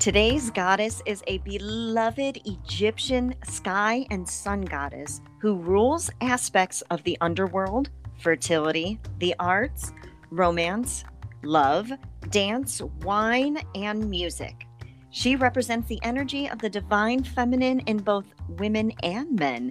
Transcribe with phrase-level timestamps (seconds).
[0.00, 7.18] Today's goddess is a beloved Egyptian sky and sun goddess who rules aspects of the
[7.20, 9.92] underworld, fertility, the arts,
[10.30, 11.04] romance,
[11.42, 11.92] love,
[12.30, 14.64] dance, wine, and music.
[15.10, 19.70] She represents the energy of the divine feminine in both women and men.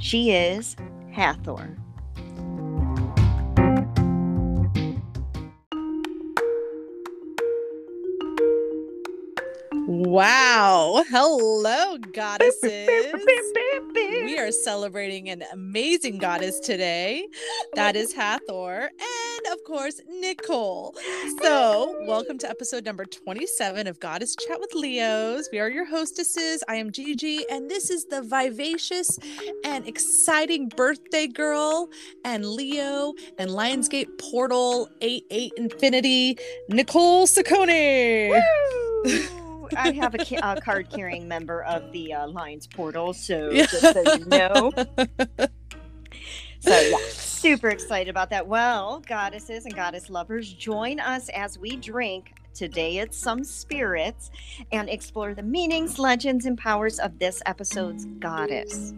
[0.00, 0.74] She is
[1.12, 1.76] Hathor.
[10.12, 11.04] Wow.
[11.08, 13.14] Hello, goddesses.
[13.94, 17.26] we are celebrating an amazing goddess today.
[17.76, 18.90] That is Hathor.
[18.90, 20.94] And of course, Nicole.
[21.40, 25.48] So, welcome to episode number 27 of Goddess Chat with Leos.
[25.50, 26.62] We are your hostesses.
[26.68, 29.18] I am Gigi, and this is the vivacious
[29.64, 31.88] and exciting birthday girl
[32.22, 36.36] and Leo and Lionsgate Portal 88 Infinity,
[36.68, 38.42] Nicole Saccone.
[39.76, 44.14] I have a, a card carrying member of the uh, Lions portal, so just so
[44.14, 44.72] you know.
[46.60, 48.46] So yeah, super excited about that.
[48.46, 52.34] Well, goddesses and goddess lovers, join us as we drink.
[52.54, 54.30] Today it's some spirits
[54.70, 58.92] and explore the meanings, legends, and powers of this episode's goddess.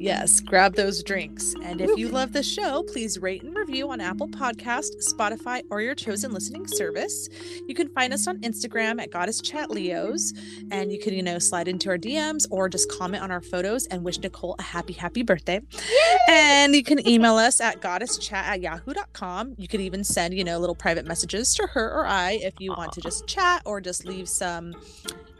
[0.00, 1.54] Yes, grab those drinks.
[1.60, 5.80] And if you love the show, please rate and review on Apple Podcast, Spotify, or
[5.80, 7.28] your chosen listening service.
[7.66, 10.32] You can find us on Instagram at Goddess Chat Leos,
[10.70, 13.86] and you can, you know, slide into our DMs or just comment on our photos
[13.86, 15.60] and wish Nicole a happy, happy birthday.
[15.72, 16.16] Yay!
[16.28, 19.54] And you can email us at goddesschat at yahoo.com.
[19.58, 22.70] You could even send, you know, little private messages to her or I if you
[22.70, 24.74] want to just chat or just leave some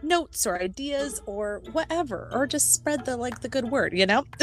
[0.02, 4.24] notes or ideas or whatever or just spread the like the good word you know?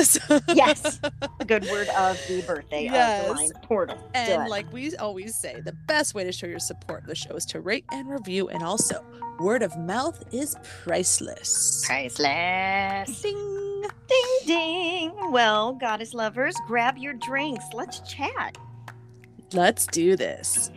[0.54, 1.00] Yes.
[1.40, 3.22] The good word of the birthday yes.
[3.22, 3.98] of the line portal.
[4.14, 7.36] And like we always say the best way to show your support of the show
[7.36, 9.04] is to rate and review and also
[9.40, 11.84] word of mouth is priceless.
[11.86, 13.22] Priceless.
[13.22, 13.84] Ding.
[14.08, 15.32] Ding ding.
[15.32, 17.66] Well goddess lovers grab your drinks.
[17.74, 18.58] Let's chat.
[19.54, 20.72] Let's do this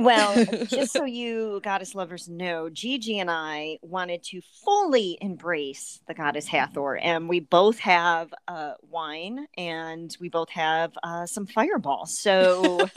[0.00, 6.14] Well, just so you goddess lovers know, Gigi and I wanted to fully embrace the
[6.14, 12.18] goddess Hathor, and we both have uh, wine and we both have uh, some fireballs.
[12.18, 12.88] So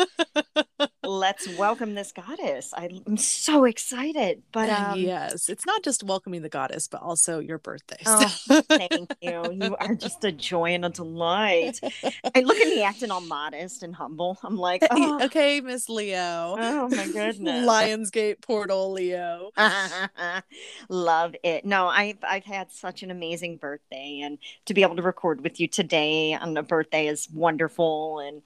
[1.04, 2.74] let's welcome this goddess.
[2.76, 4.44] I'm so excited.
[4.52, 8.02] But um, yes, it's not just welcoming the goddess, but also your birthday.
[8.06, 8.28] Oh,
[8.70, 9.52] thank you.
[9.52, 11.80] You are just a joy and a delight.
[12.36, 14.38] I look at me acting all modest and humble.
[14.44, 15.24] I'm like, oh.
[15.26, 16.56] okay, Miss Leo.
[16.58, 17.68] Oh my goodness.
[17.68, 19.52] Lionsgate portal Leo.
[20.90, 21.66] Love it.
[21.66, 25.60] No, I've I've had such an amazing birthday, and to be able to record with
[25.60, 28.42] you today on a birthday is wonderful and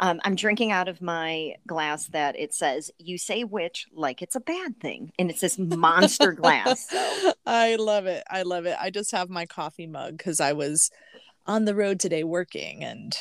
[0.00, 4.36] um, I'm drinking out of my glass that it says "You say which like it's
[4.36, 6.88] a bad thing," and it's this monster glass.
[6.88, 7.32] So.
[7.46, 8.22] I love it.
[8.30, 8.76] I love it.
[8.80, 10.90] I just have my coffee mug because I was
[11.46, 13.16] on the road today working, and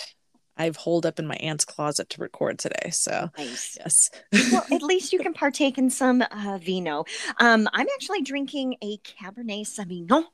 [0.58, 2.92] I've holed up in my aunt's closet to record today.
[2.92, 3.78] So nice.
[3.80, 4.10] yes.
[4.52, 7.06] well, at least you can partake in some uh, vino.
[7.40, 10.26] Um, I'm actually drinking a Cabernet Sauvignon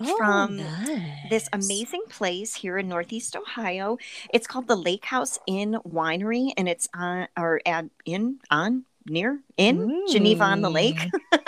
[0.00, 1.30] oh, from nice.
[1.30, 3.98] this amazing place here in Northeast Ohio.
[4.32, 9.40] It's called the Lake House Inn Winery, and it's on or at in on near
[9.56, 10.08] in mm.
[10.08, 10.98] Geneva on the Lake.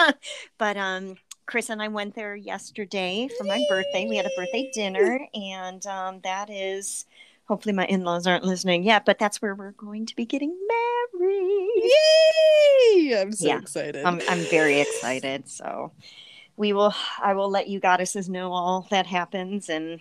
[0.58, 4.06] but um, Chris and I went there yesterday for my birthday.
[4.08, 7.06] We had a birthday dinner, and um, that is
[7.48, 11.92] hopefully my in-laws aren't listening yet but that's where we're going to be getting married
[12.94, 15.90] yay i'm so yeah, excited I'm, I'm very excited so
[16.58, 20.00] we will i will let you goddesses know all that happens and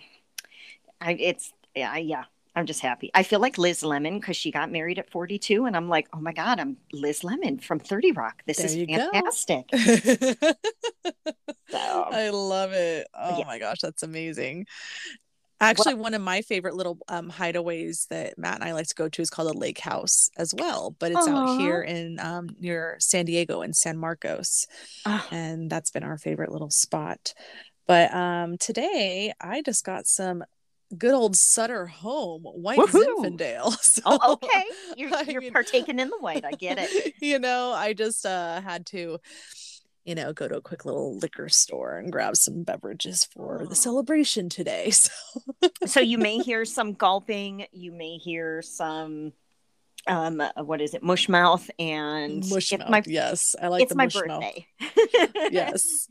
[1.00, 2.24] i it's yeah yeah
[2.56, 3.08] i'm just happy.
[3.14, 6.20] I feel like liz lemon because she got married at 42 and i'm like oh
[6.20, 8.42] my god i'm liz lemon from 30 rock.
[8.46, 9.64] This there is fantastic.
[11.70, 13.06] So, i love it.
[13.14, 13.44] Oh yeah.
[13.46, 14.66] my gosh that's amazing
[15.60, 18.94] Actually, well, one of my favorite little um, hideaways that Matt and I like to
[18.94, 22.48] go to is called a lake house as well, but it's out here in um,
[22.60, 24.66] near San Diego and San Marcos,
[25.04, 27.34] and that's been our favorite little spot.
[27.88, 30.44] But um, today I just got some
[30.96, 33.16] good old Sutter Home White woo-hoo.
[33.22, 33.76] Zinfandel.
[33.88, 34.64] So, oh, okay,
[34.96, 36.44] you're, you're mean, partaking in the white.
[36.44, 37.14] I get it.
[37.20, 39.18] You know, I just uh, had to
[40.08, 43.76] you know, go to a quick little liquor store and grab some beverages for the
[43.76, 44.90] celebration today.
[45.60, 47.66] So, so you may hear some gulping.
[47.72, 49.32] You may hear some,
[50.06, 52.88] um, uh, what is it, mush mouth and mush mouth.
[52.88, 53.82] My, yes, I like.
[53.82, 54.66] It's my birthday.
[55.50, 56.08] yes,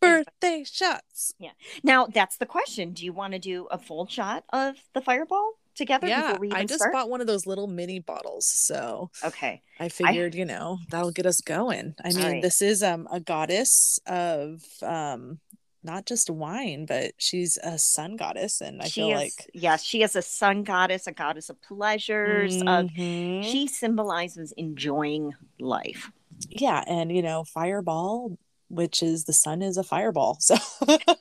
[0.00, 1.34] birthday shots.
[1.38, 1.50] Yeah.
[1.82, 2.92] Now that's the question.
[2.92, 5.54] Do you want to do a full shot of the Fireball?
[5.74, 6.06] Together?
[6.06, 6.92] Yeah, I just start?
[6.92, 8.46] bought one of those little mini bottles.
[8.46, 10.38] So okay, I figured I...
[10.38, 11.94] you know that'll get us going.
[12.02, 12.42] I mean, right.
[12.42, 15.40] this is um a goddess of um
[15.84, 19.84] not just wine, but she's a sun goddess, and I she feel is, like yes,
[19.84, 22.62] she is a sun goddess, a goddess of pleasures.
[22.62, 23.40] Mm-hmm.
[23.40, 26.10] Of she symbolizes enjoying life.
[26.48, 28.38] Yeah, and you know, Fireball
[28.68, 30.38] which is the sun is a fireball.
[30.40, 30.56] So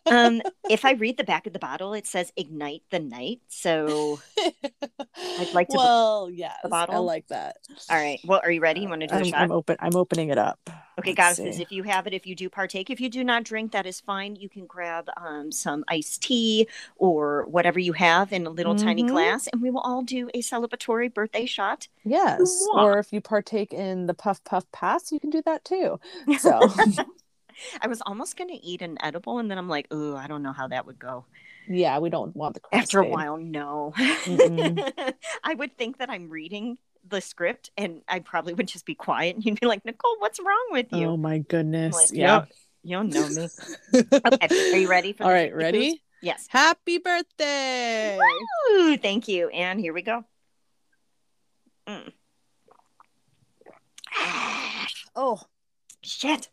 [0.06, 3.42] um if I read the back of the bottle, it says ignite the night.
[3.48, 4.19] So
[5.40, 6.95] I'd like to Well, yeah, the bottle.
[6.95, 7.57] I like that.
[7.90, 8.19] All right.
[8.25, 8.81] Well, are you ready?
[8.81, 9.42] You want to do I'm, a shot?
[9.42, 10.60] I'm open I'm opening it up.
[11.00, 11.63] Okay, Let's goddesses, see.
[11.63, 14.00] if you have it, if you do partake, if you do not drink, that is
[14.00, 14.36] fine.
[14.36, 16.68] You can grab um, some iced tea
[16.98, 18.86] or whatever you have in a little mm-hmm.
[18.86, 21.88] tiny glass, and we will all do a celebratory birthday shot.
[22.04, 22.63] Yes.
[22.75, 26.00] Or if you partake in the puff puff pass, you can do that too.
[26.39, 26.68] So
[27.82, 30.44] I was almost going to eat an edible, and then I'm like, oh, I don't
[30.44, 31.26] know how that would go.
[31.68, 32.62] Yeah, we don't want the.
[32.72, 33.94] After a while, no.
[33.98, 36.78] I would think that I'm reading
[37.08, 40.40] the script, and I probably would just be quiet, and you'd be like, Nicole, what's
[40.40, 41.08] wrong with you?
[41.08, 41.96] Oh my goodness!
[41.96, 42.46] Like, yeah,
[42.84, 43.48] you don't, know me.
[44.26, 45.24] okay, are you ready for?
[45.24, 46.02] All right, ready?
[46.22, 46.48] Yes.
[46.50, 48.18] Happy birthday!
[48.70, 48.98] Woo!
[48.98, 50.24] Thank you, and here we go.
[51.88, 52.12] Mm.
[55.16, 55.42] oh,
[56.02, 56.50] shit.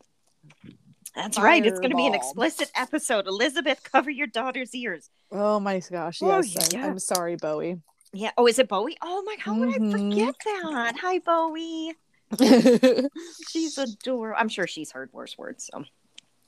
[1.15, 1.51] That's Fireball.
[1.51, 1.67] right.
[1.67, 3.27] It's going to be an explicit episode.
[3.27, 5.11] Elizabeth, cover your daughter's ears.
[5.33, 6.23] Oh my gosh.
[6.23, 6.69] Oh, yes.
[6.73, 6.85] yeah.
[6.85, 7.81] I'm, I'm, sorry, Bowie.
[8.13, 8.31] Yeah.
[8.37, 8.97] Oh, is it Bowie?
[9.03, 9.57] Oh my God.
[9.57, 9.91] Mm-hmm.
[9.91, 10.97] Would I forget that?
[11.01, 11.95] Hi, Bowie.
[13.49, 14.37] she's adorable.
[14.39, 15.69] I'm sure she's heard worse words.
[15.73, 15.85] So.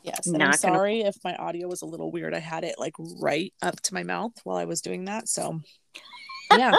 [0.02, 0.26] Yes.
[0.26, 1.08] And I'm sorry gonna...
[1.08, 2.34] if my audio was a little weird.
[2.34, 5.28] I had it like right up to my mouth while I was doing that.
[5.28, 5.60] So,
[6.52, 6.74] yeah.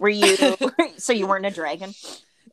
[0.00, 0.36] Were you,
[0.96, 1.94] so you weren't a dragon?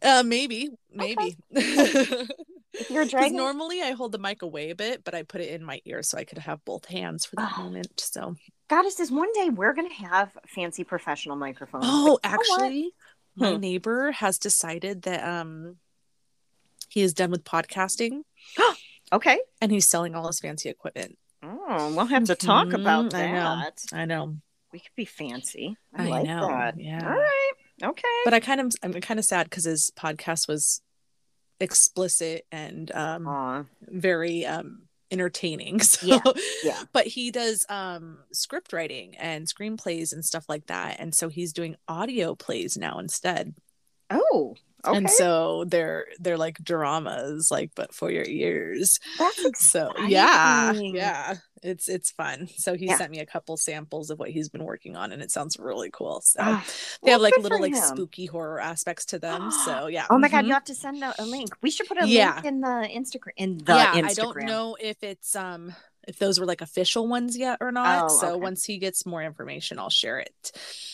[0.02, 1.38] Uh, maybe, maybe.
[1.56, 2.28] Okay.
[2.74, 5.42] If you're a dragon, normally I hold the mic away a bit, but I put
[5.42, 8.00] it in my ear so I could have both hands for that moment.
[8.00, 8.36] So,
[8.68, 11.86] goddesses, one day we're gonna have fancy professional microphones.
[11.88, 12.94] Oh, actually,
[13.36, 13.60] my hmm.
[13.60, 15.78] neighbor has decided that um
[16.90, 18.22] he is done with podcasting.
[18.58, 18.76] Oh
[19.14, 21.18] okay, and he's selling all his fancy equipment.
[21.44, 22.82] Oh, we'll have to talk mm-hmm.
[22.82, 23.84] about that.
[23.92, 24.02] I know.
[24.02, 24.38] I know.
[24.72, 25.78] We could be fancy.
[25.94, 26.48] I, I like know.
[26.48, 26.80] that.
[26.80, 27.04] Yeah.
[27.04, 27.52] All right.
[27.84, 28.22] Okay.
[28.26, 30.82] But I kind of I'm kind of sad because his podcast was
[31.60, 35.80] explicit and um very um entertaining.
[35.84, 36.22] So yeah,
[36.64, 36.84] yeah.
[36.92, 41.00] but he does um script writing and screenplays and stuff like that.
[41.00, 43.56] And so he's doing audio plays now instead.
[44.10, 44.56] Oh,
[44.86, 44.98] Okay.
[44.98, 49.00] And so they're they're like dramas, like but for your ears.
[49.18, 51.36] That's so yeah, yeah.
[51.62, 52.50] It's it's fun.
[52.58, 52.98] So he yeah.
[52.98, 55.90] sent me a couple samples of what he's been working on, and it sounds really
[55.90, 56.20] cool.
[56.22, 56.62] So uh,
[57.02, 59.52] they well, have like little like spooky horror aspects to them.
[59.64, 60.08] So yeah.
[60.10, 60.48] Oh my god, mm-hmm.
[60.48, 61.50] you have to send out a, link.
[61.62, 62.34] We should put a yeah.
[62.34, 64.10] link in the Instagram in the yeah, Instagram.
[64.10, 65.74] I don't know if it's um
[66.08, 68.06] if those were like official ones yet or not.
[68.06, 68.40] Oh, so okay.
[68.40, 70.52] once he gets more information, I'll share it.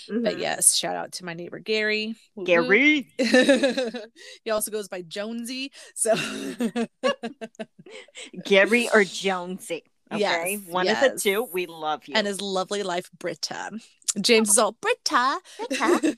[0.09, 0.23] Mm-hmm.
[0.23, 2.15] But yes, shout out to my neighbor Gary.
[2.43, 3.07] Gary.
[3.17, 5.71] he also goes by Jonesy.
[5.95, 6.15] So
[8.45, 9.83] Gary or Jonesy.
[10.11, 10.21] Okay.
[10.21, 11.05] Yes, One yes.
[11.05, 11.47] of the two.
[11.53, 12.15] We love you.
[12.15, 13.71] And his lovely life, Britta.
[14.21, 15.39] James is all Britta.
[15.57, 16.17] Britta.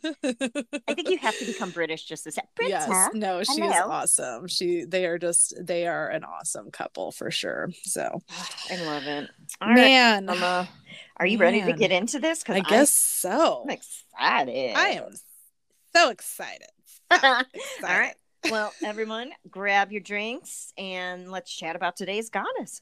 [0.88, 2.70] I think you have to become British just to say Britta.
[2.70, 3.10] Yes.
[3.14, 4.48] No, she's awesome.
[4.48, 7.70] She they are just they are an awesome couple for sure.
[7.84, 8.22] So
[8.72, 9.30] I love it.
[9.62, 10.28] All Man.
[10.28, 10.66] Right, uh,
[11.18, 11.54] are you Man.
[11.54, 12.44] ready to get into this?
[12.48, 13.64] I guess so.
[13.64, 14.76] I'm excited.
[14.76, 15.14] I am
[15.94, 16.68] so excited.
[17.12, 17.46] So excited.
[17.84, 18.16] all right.
[18.50, 22.82] Well, everyone, grab your drinks and let's chat about today's goddess.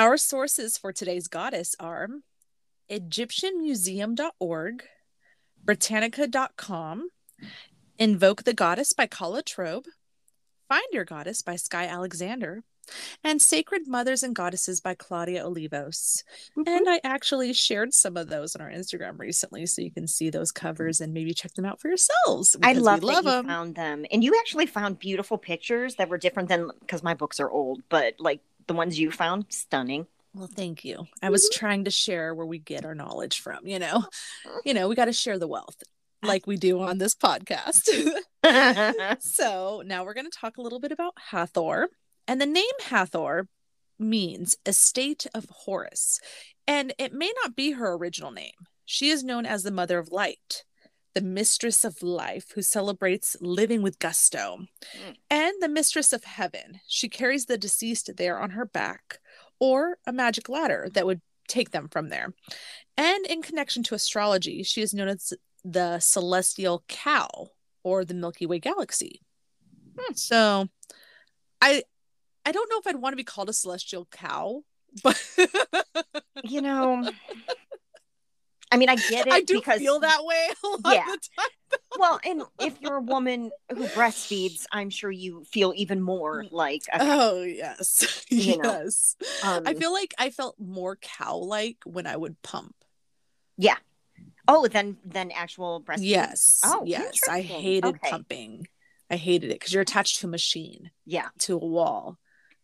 [0.00, 2.08] Our sources for today's goddess are
[2.90, 4.84] EgyptianMuseum.org,
[5.62, 7.10] Britannica.com,
[7.98, 9.84] Invoke the Goddess by Kala Trobe,
[10.70, 12.62] Find Your Goddess by Skye Alexander,
[13.22, 16.24] and Sacred Mothers and Goddesses by Claudia Olivos.
[16.56, 16.62] Mm-hmm.
[16.66, 20.30] And I actually shared some of those on our Instagram recently, so you can see
[20.30, 22.56] those covers and maybe check them out for yourselves.
[22.62, 23.46] I love, love them.
[23.46, 27.38] found them, and you actually found beautiful pictures that were different than because my books
[27.38, 28.40] are old, but like
[28.70, 30.06] the ones you found stunning.
[30.32, 31.08] Well, thank you.
[31.20, 31.58] I was mm-hmm.
[31.58, 34.04] trying to share where we get our knowledge from, you know.
[34.64, 35.82] You know, we got to share the wealth
[36.22, 37.88] like we do on this podcast.
[39.20, 41.88] so, now we're going to talk a little bit about Hathor.
[42.28, 43.48] And the name Hathor
[43.98, 46.20] means estate of Horus.
[46.68, 48.52] And it may not be her original name.
[48.84, 50.62] She is known as the mother of light
[51.14, 54.58] the mistress of life who celebrates living with gusto,
[54.96, 55.16] mm.
[55.28, 56.80] and the mistress of heaven.
[56.86, 59.18] She carries the deceased there on her back,
[59.58, 62.32] or a magic ladder that would take them from there.
[62.96, 65.32] And in connection to astrology, she is known as
[65.64, 67.48] the celestial cow
[67.82, 69.20] or the Milky Way galaxy.
[69.98, 70.14] Hmm.
[70.14, 70.68] So
[71.60, 71.82] I
[72.44, 74.62] I don't know if I'd want to be called a celestial cow,
[75.02, 75.22] but
[76.44, 77.10] you know
[78.72, 79.32] I mean, I get it.
[79.32, 80.48] I do because, feel that way
[80.86, 81.06] yeah.
[81.98, 86.52] well, and if you're a woman who breastfeeds, I'm sure you feel even more mm.
[86.52, 86.82] like.
[86.92, 89.16] A, oh yes, yes.
[89.44, 92.74] Um, I feel like I felt more cow-like when I would pump.
[93.56, 93.76] Yeah.
[94.46, 95.98] Oh, then then actual breastfeeding.
[96.08, 96.60] Yes.
[96.64, 97.28] Oh, yes.
[97.28, 98.10] I hated okay.
[98.10, 98.66] pumping.
[99.10, 100.90] I hated it because you're attached to a machine.
[101.04, 101.28] Yeah.
[101.40, 102.18] To a wall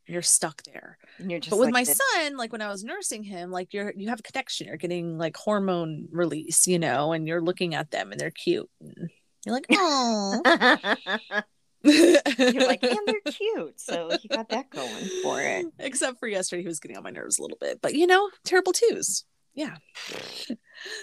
[0.06, 0.98] you're stuck there.
[1.18, 2.00] You're just but with like my this.
[2.14, 4.68] son, like when I was nursing him, like you're you have a connection.
[4.68, 8.68] You're getting like hormone release, you know, and you're looking at them and they're cute.
[8.80, 9.10] And
[9.44, 10.40] you're like, oh.
[11.82, 13.80] you're like, and they're cute.
[13.80, 15.66] So he got that going for it.
[15.78, 17.80] Except for yesterday, he was getting on my nerves a little bit.
[17.80, 19.25] But you know, terrible twos.
[19.54, 19.76] Yeah.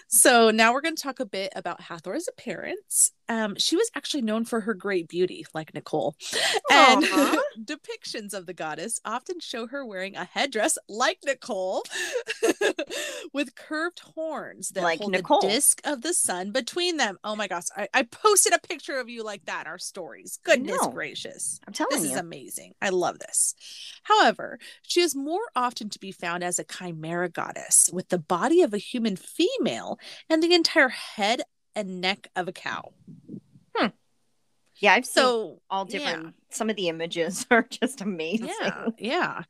[0.08, 3.12] So now we're going to talk a bit about Hathor's appearance.
[3.30, 6.16] Um, she was actually known for her great beauty, like Nicole,
[6.70, 7.04] and
[7.64, 11.84] depictions of the goddess often show her wearing a headdress like Nicole,
[13.34, 15.42] with curved horns that like hold Nicole.
[15.42, 17.18] the disc of the sun between them.
[17.24, 17.64] Oh my gosh!
[17.76, 20.40] I, I posted a picture of you like that in our stories.
[20.44, 21.62] Goodness gracious!
[21.66, 22.74] I'm telling this you, this is amazing.
[22.82, 23.56] I love this.
[24.04, 28.62] However, she is more often to be found as a chimera goddess with the body
[28.62, 29.63] of a human female
[30.30, 31.42] and the entire head
[31.76, 32.94] and neck of a cow.
[33.76, 33.88] Hmm.
[34.80, 36.24] Yeah, I've so, seen all different.
[36.24, 36.30] Yeah.
[36.50, 38.52] Some of the images are just amazing.
[38.62, 39.44] Yeah, yeah.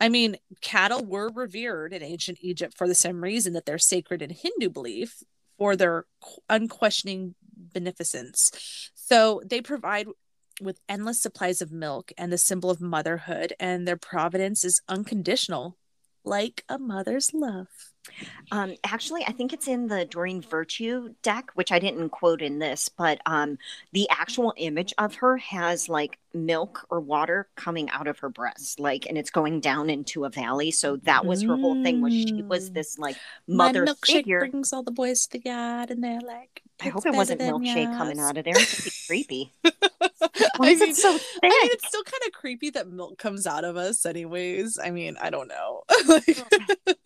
[0.00, 4.22] I mean, cattle were revered in ancient Egypt for the same reason that they're sacred
[4.22, 5.22] in Hindu belief
[5.58, 6.06] for their
[6.48, 8.90] unquestioning beneficence.
[8.94, 10.06] So they provide
[10.60, 15.76] with endless supplies of milk and the symbol of motherhood, and their providence is unconditional,
[16.24, 17.68] like a mother's love.
[18.50, 22.58] Um, actually, I think it's in the Doreen Virtue deck, which I didn't quote in
[22.58, 23.58] this, but um,
[23.92, 28.80] the actual image of her has like milk or water coming out of her breast,
[28.80, 30.70] like, and it's going down into a valley.
[30.70, 32.00] So that was her whole thing.
[32.00, 32.74] Was she was mm.
[32.74, 34.40] this like mother My milkshake figure?
[34.40, 37.96] Brings all the boys to the yard, and they're like, I hope it wasn't milkshake
[37.96, 38.54] coming out of there.
[38.56, 39.52] It's creepy.
[40.56, 41.40] Why is mean, it so thick?
[41.42, 44.78] I mean, it's still kind of creepy that milk comes out of us, anyways.
[44.82, 45.82] I mean, I don't know.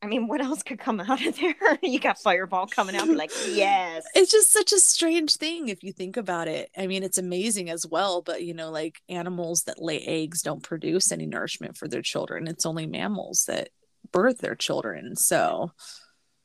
[0.00, 1.54] I mean, what else could come out of there?
[1.82, 4.04] you got Fireball coming out, like, yes.
[4.14, 6.70] It's just such a strange thing if you think about it.
[6.76, 10.62] I mean, it's amazing as well, but you know, like animals that lay eggs don't
[10.62, 12.46] produce any nourishment for their children.
[12.46, 13.70] It's only mammals that
[14.12, 15.16] birth their children.
[15.16, 15.72] So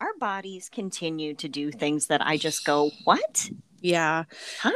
[0.02, 3.50] our bodies continue to do things that I just go, what?
[3.80, 4.24] Yeah.
[4.60, 4.72] Huh?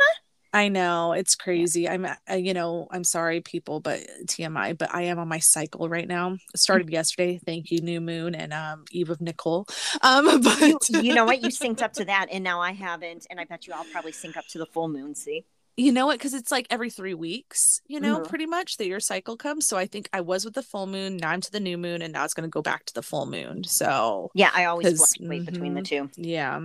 [0.54, 1.88] I know it's crazy.
[1.88, 5.90] I'm, uh, you know, I'm sorry, people, but TMI, but I am on my cycle
[5.90, 6.34] right now.
[6.34, 6.58] It mm.
[6.58, 7.40] started yesterday.
[7.46, 9.68] Thank you, new moon and um, Eve of Nicole.
[10.02, 11.42] Um, but you, you know what?
[11.42, 14.12] You synced up to that, and now I haven't, and I bet you I'll probably
[14.12, 15.16] sync up to the full moon.
[15.16, 15.46] See?
[15.76, 16.18] You know what?
[16.18, 18.30] Because it's like every three weeks, you know, mm-hmm.
[18.30, 19.68] pretty much that your cycle comes.
[19.68, 22.02] So I think I was with the full moon, now I'm to the new moon,
[22.02, 23.64] and now it's going to go back to the full moon.
[23.64, 26.08] So yeah, I always fluctuate mm-hmm, between the mm-hmm.
[26.08, 26.22] two.
[26.22, 26.62] Yeah.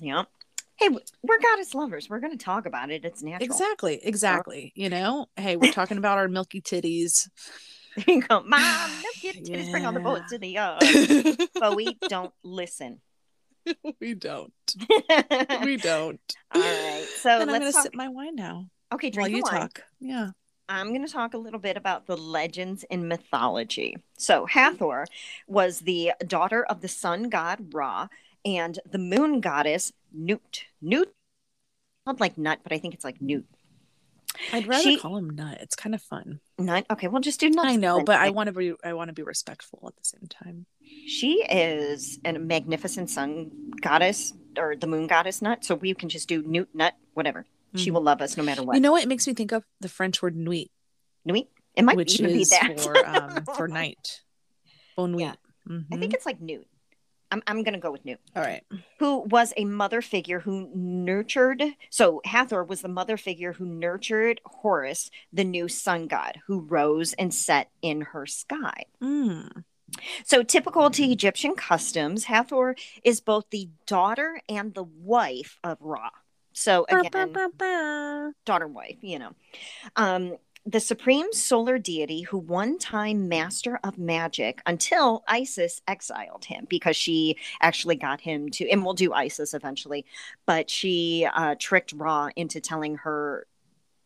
[0.00, 0.24] Yeah
[0.78, 0.88] hey
[1.22, 3.44] we're goddess lovers we're going to talk about it it's natural.
[3.44, 5.26] Exactly exactly you know?
[5.36, 7.28] Hey we're talking about our milky titties.
[8.06, 9.70] You go mom milky titties yeah.
[9.72, 10.80] bring on the boat to the yard.
[11.58, 13.00] But we don't listen.
[14.00, 14.52] We don't.
[15.64, 16.20] We don't.
[16.54, 18.66] All right so then i'm going to sip my wine now.
[18.94, 19.60] Okay drink while you wine.
[19.62, 20.30] talk yeah.
[20.68, 23.96] I'm going to talk a little bit about the legends in mythology.
[24.18, 25.06] So, Hathor
[25.46, 28.08] was the daughter of the sun god Ra
[28.44, 30.64] and the moon goddess Nut.
[30.80, 31.08] Nut,
[32.06, 33.44] not like nut, but I think it's like Nut.
[34.52, 35.58] I'd rather she, call him Nut.
[35.60, 36.40] It's kind of fun.
[36.58, 36.86] Nut.
[36.90, 37.66] Okay, well, just do Nut.
[37.66, 38.74] I know, but I want to be.
[38.84, 40.66] I want to be respectful at the same time.
[41.06, 43.50] She is a magnificent sun
[43.80, 47.40] goddess or the moon goddess Nut, so we can just do Nut Nut, whatever.
[47.40, 47.78] Mm-hmm.
[47.78, 48.74] She will love us no matter what.
[48.74, 49.02] You know what?
[49.02, 50.70] It makes me think of the French word nuit.
[51.24, 51.48] Nuit.
[51.74, 54.22] It might which even be that for um, for night.
[54.96, 55.20] Bon nuit.
[55.20, 55.34] Yeah.
[55.68, 55.94] Mm-hmm.
[55.94, 56.66] I think it's like Newt.
[57.30, 58.20] I'm, I'm going to go with Newt.
[58.34, 58.62] All right.
[58.98, 61.62] Who was a mother figure who nurtured.
[61.90, 67.12] So Hathor was the mother figure who nurtured Horus, the new sun god, who rose
[67.14, 68.84] and set in her sky.
[69.02, 69.64] Mm.
[70.24, 76.10] So, typical to Egyptian customs, Hathor is both the daughter and the wife of Ra.
[76.52, 77.32] So, again,
[78.44, 79.30] daughter wife, you know.
[79.96, 80.36] Um,
[80.68, 86.94] the supreme solar deity who one time master of magic until Isis exiled him because
[86.94, 90.04] she actually got him to, and we'll do Isis eventually,
[90.44, 93.46] but she uh, tricked Ra into telling her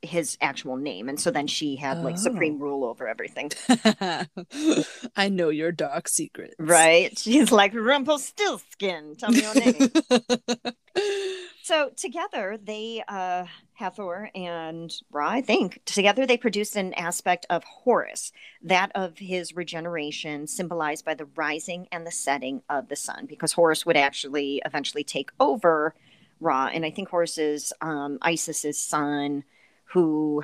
[0.03, 2.19] his actual name and so then she had like oh.
[2.19, 3.51] supreme rule over everything.
[5.17, 7.17] I know your dark secret right?
[7.19, 9.91] She's like rumpelstiltskin tell me your name
[11.63, 17.63] So together they uh Hathor and Ra, I think, together they produced an aspect of
[17.63, 23.27] Horus, that of his regeneration, symbolized by the rising and the setting of the sun,
[23.27, 25.95] because Horus would actually eventually take over
[26.41, 26.67] Ra.
[26.67, 29.45] And I think Horus is um, Isis's son,
[29.85, 30.43] who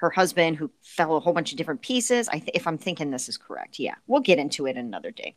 [0.00, 2.28] her husband, who fell a whole bunch of different pieces.
[2.28, 5.36] I th- if I'm thinking this is correct, yeah, we'll get into it another day.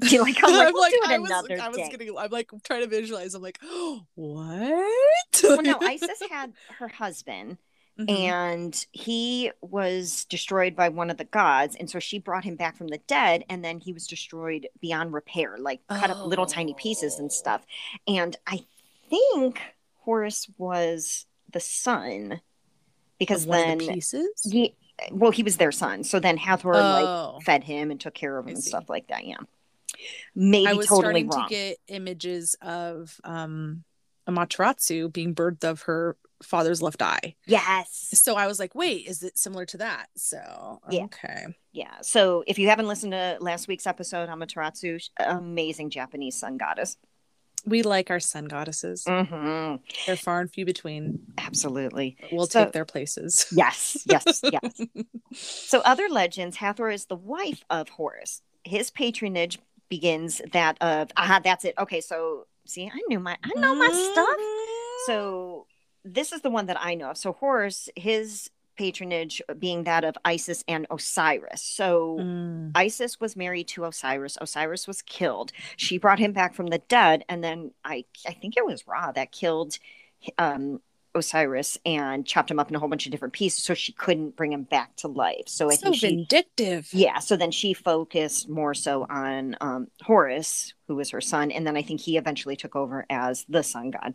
[0.00, 2.82] Do like, I'm like, I'm we'll like I was, I was getting, I'm like trying
[2.82, 3.34] to visualize.
[3.34, 5.40] I'm like, oh, what?
[5.42, 7.58] well, no, Isis had her husband.
[7.98, 8.08] Mm-hmm.
[8.08, 12.78] and he was destroyed by one of the gods and so she brought him back
[12.78, 16.14] from the dead and then he was destroyed beyond repair like cut oh.
[16.14, 17.66] up little tiny pieces and stuff
[18.06, 18.64] and i
[19.10, 19.60] think
[19.96, 22.40] horus was the son
[23.18, 24.74] because then the pieces he
[25.10, 27.34] well he was their son so then hathor oh.
[27.34, 29.36] like fed him and took care of him and stuff like that yeah
[30.34, 31.48] maybe I was totally starting wrong.
[31.48, 33.84] to get images of um
[34.28, 37.34] Amaterasu being birthed of her father's left eye.
[37.46, 38.08] Yes.
[38.14, 40.06] So I was like, wait, is it similar to that?
[40.16, 41.04] So yeah.
[41.04, 41.46] okay.
[41.72, 42.00] Yeah.
[42.02, 46.96] So if you haven't listened to last week's episode, Amaterasu, amazing Japanese sun goddess.
[47.66, 49.04] We like our sun goddesses.
[49.04, 49.76] Mm-hmm.
[50.06, 51.20] They're far and few between.
[51.36, 52.16] Absolutely.
[52.32, 53.46] We'll so, take their places.
[53.52, 54.80] Yes, yes, yes.
[55.34, 58.40] so, other legends Hathor is the wife of Horus.
[58.64, 59.58] His patronage
[59.90, 61.74] begins that of aha that's it.
[61.78, 64.36] Okay so see i knew my i know my stuff.
[65.06, 65.66] So
[66.04, 67.18] this is the one that i know of.
[67.18, 71.60] So horus his patronage being that of isis and osiris.
[71.60, 72.70] So mm.
[72.74, 74.38] isis was married to osiris.
[74.40, 75.52] Osiris was killed.
[75.76, 79.12] She brought him back from the dead and then i i think it was ra
[79.12, 79.78] that killed
[80.38, 80.80] um
[81.14, 84.36] Osiris and chopped him up in a whole bunch of different pieces so she couldn't
[84.36, 85.44] bring him back to life.
[85.46, 86.88] So I so think she, vindictive.
[86.92, 87.18] Yeah.
[87.18, 91.76] So then she focused more so on um, Horus, who was her son, and then
[91.76, 94.14] I think he eventually took over as the sun god.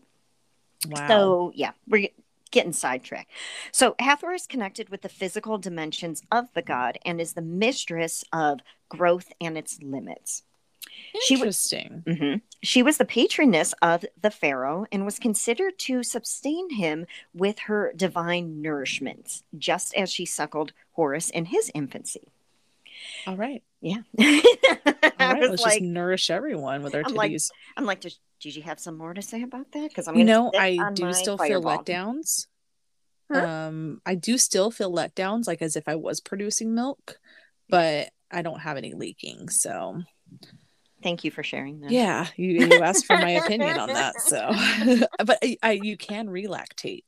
[0.88, 1.08] Wow.
[1.08, 2.10] So yeah, we're
[2.52, 3.32] getting sidetracked.
[3.72, 8.24] So Hathor is connected with the physical dimensions of the god and is the mistress
[8.32, 10.44] of growth and its limits.
[11.30, 12.04] Interesting.
[12.06, 12.38] She, mm-hmm.
[12.62, 17.94] she was the patroness of the pharaoh and was considered to sustain him with her
[17.96, 22.32] divine nourishments, just as she suckled Horus in his infancy.
[23.28, 23.64] All right.
[23.82, 23.98] Yeah.
[24.20, 24.26] All
[25.20, 25.50] right.
[25.50, 27.50] Let's like, just nourish everyone with our I'm titties.
[27.50, 29.90] Like, I'm like, does Gigi have some more to say about that?
[29.90, 31.62] Because I'm you know, I do still fireball.
[31.62, 32.48] feel letdowns.
[33.32, 33.46] Huh?
[33.46, 37.20] Um, I do still feel letdowns, like as if I was producing milk,
[37.70, 39.50] but I don't have any leaking.
[39.50, 40.04] So
[41.06, 41.92] Thank you for sharing that.
[41.92, 44.16] Yeah, you, you asked for my opinion on that.
[44.22, 44.50] So,
[45.24, 47.04] but I, I, you can relactate.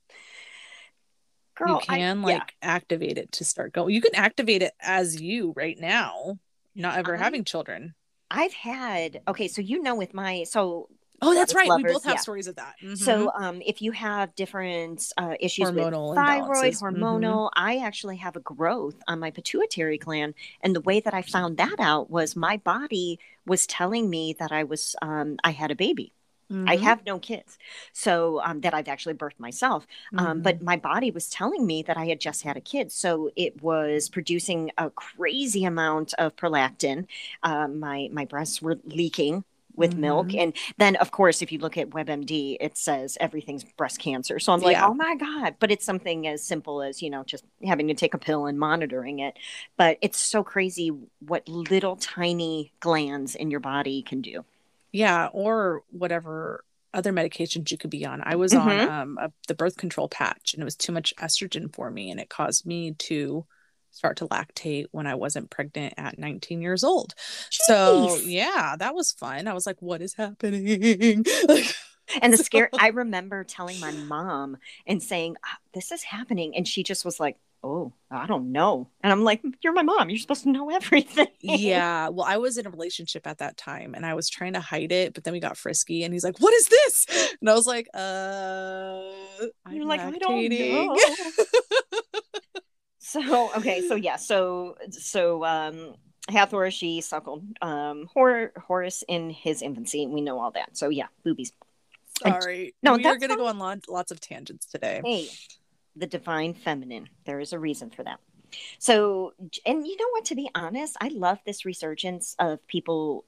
[1.56, 2.70] Girl, you can I, like yeah.
[2.70, 3.96] activate it to start going.
[3.96, 6.38] You can activate it as you right now,
[6.76, 7.96] not ever having children.
[8.30, 10.90] I've had okay, so you know with my so
[11.22, 11.68] Oh, that's right.
[11.68, 12.20] Lovers, we both have yeah.
[12.20, 12.76] stories of that.
[12.82, 12.96] Mm-hmm.
[12.96, 16.82] So, um, if you have different uh, issues hormonal with thyroid, imbalances.
[16.82, 17.64] hormonal, mm-hmm.
[17.64, 21.58] I actually have a growth on my pituitary gland, and the way that I found
[21.58, 25.76] that out was my body was telling me that I was um, I had a
[25.76, 26.14] baby.
[26.52, 26.70] Mm-hmm.
[26.70, 27.58] I have no kids,
[27.92, 29.86] so um, that I've actually birthed myself.
[30.16, 30.66] Um, but mm-hmm.
[30.66, 34.08] my body was telling me that I had just had a kid, so it was
[34.08, 37.08] producing a crazy amount of prolactin.
[37.44, 39.44] Uh, my my breasts were leaking
[39.78, 40.02] with mm-hmm.
[40.02, 40.34] milk.
[40.34, 44.40] And then, of course, if you look at WebMD, it says everything's breast cancer.
[44.40, 44.88] So I'm like, yeah.
[44.88, 45.56] oh my God.
[45.60, 48.60] But it's something as simple as, you know, just having to take a pill and
[48.60, 49.38] monitoring it.
[49.78, 54.44] But it's so crazy what little tiny glands in your body can do.
[54.92, 55.30] Yeah.
[55.32, 58.22] Or whatever other medications you could be on.
[58.26, 58.68] I was mm-hmm.
[58.68, 62.10] on um, a, the birth control patch and it was too much estrogen for me.
[62.10, 63.46] And it caused me to
[63.98, 67.16] start to lactate when I wasn't pregnant at 19 years old.
[67.50, 67.66] Jeez.
[67.68, 69.48] So, yeah, that was fun.
[69.48, 71.26] I was like, what is happening?
[72.22, 76.56] and the scare, I remember telling my mom and saying, ah, this is happening.
[76.56, 78.88] And she just was like, oh, I don't know.
[79.02, 80.10] And I'm like, you're my mom.
[80.10, 81.28] You're supposed to know everything.
[81.40, 82.10] Yeah.
[82.10, 84.92] Well, I was in a relationship at that time and I was trying to hide
[84.92, 87.06] it, but then we got frisky and he's like, what is this?
[87.42, 89.02] And I was like, uh,
[89.72, 90.74] you're like, lactating.
[90.74, 92.00] I don't know.
[93.08, 95.96] So okay, so yeah, so so um
[96.28, 100.78] Hathor she suckled um Hor- Horus in his infancy, we know all that.
[100.78, 101.54] So yeah, boobies.
[102.22, 105.02] Sorry, and, no, we are going to go on lots of tangents today.
[105.06, 105.30] Hey,
[105.96, 107.08] the divine feminine.
[107.26, 108.20] There is a reason for that.
[108.80, 109.34] So,
[109.66, 110.26] and you know what?
[110.26, 113.24] To be honest, I love this resurgence of people,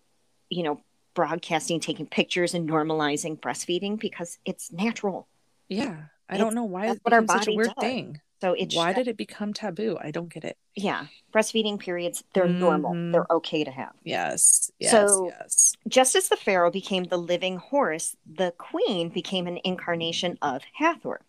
[0.49, 0.81] you know,
[1.13, 5.27] broadcasting, taking pictures, and normalizing breastfeeding because it's natural.
[5.69, 5.95] Yeah,
[6.27, 7.83] I it's, don't know why it's what our body such a weird does.
[7.83, 9.97] thing So it why did it become taboo?
[10.01, 10.57] I don't get it.
[10.75, 12.59] Yeah, breastfeeding periods they're mm-hmm.
[12.59, 13.11] normal.
[13.11, 13.93] They're okay to have.
[14.03, 14.71] Yes.
[14.79, 15.75] yes so yes.
[15.87, 21.21] just as the pharaoh became the living Horus, the queen became an incarnation of Hathor.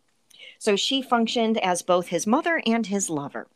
[0.58, 3.48] So she functioned as both his mother and his lover.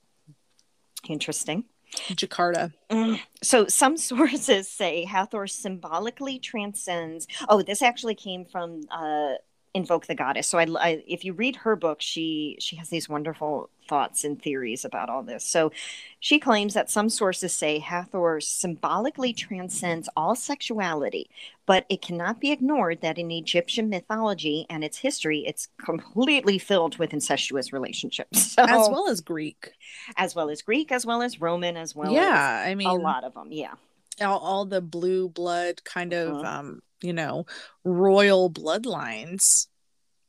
[1.09, 1.65] Interesting.
[1.95, 2.73] Jakarta.
[2.91, 3.21] Mm.
[3.43, 7.27] So some sources say Hathor symbolically transcends.
[7.49, 9.35] Oh, this actually came from uh,
[9.75, 10.47] invoke the goddess.
[10.47, 14.41] So I, I, if you read her book she she has these wonderful thoughts and
[14.41, 15.45] theories about all this.
[15.45, 15.73] So
[16.21, 21.29] she claims that some sources say hathor symbolically transcends all sexuality
[21.67, 26.97] but it cannot be ignored that in egyptian mythology and its history it's completely filled
[26.99, 28.55] with incestuous relationships.
[28.55, 29.73] So, as well as greek.
[30.17, 33.25] As well as greek as well as roman as well yeah i mean a lot
[33.25, 33.75] of them yeah.
[34.21, 36.59] all, all the blue blood kind of uh-huh.
[36.59, 37.47] um you know
[37.85, 39.69] royal bloodlines.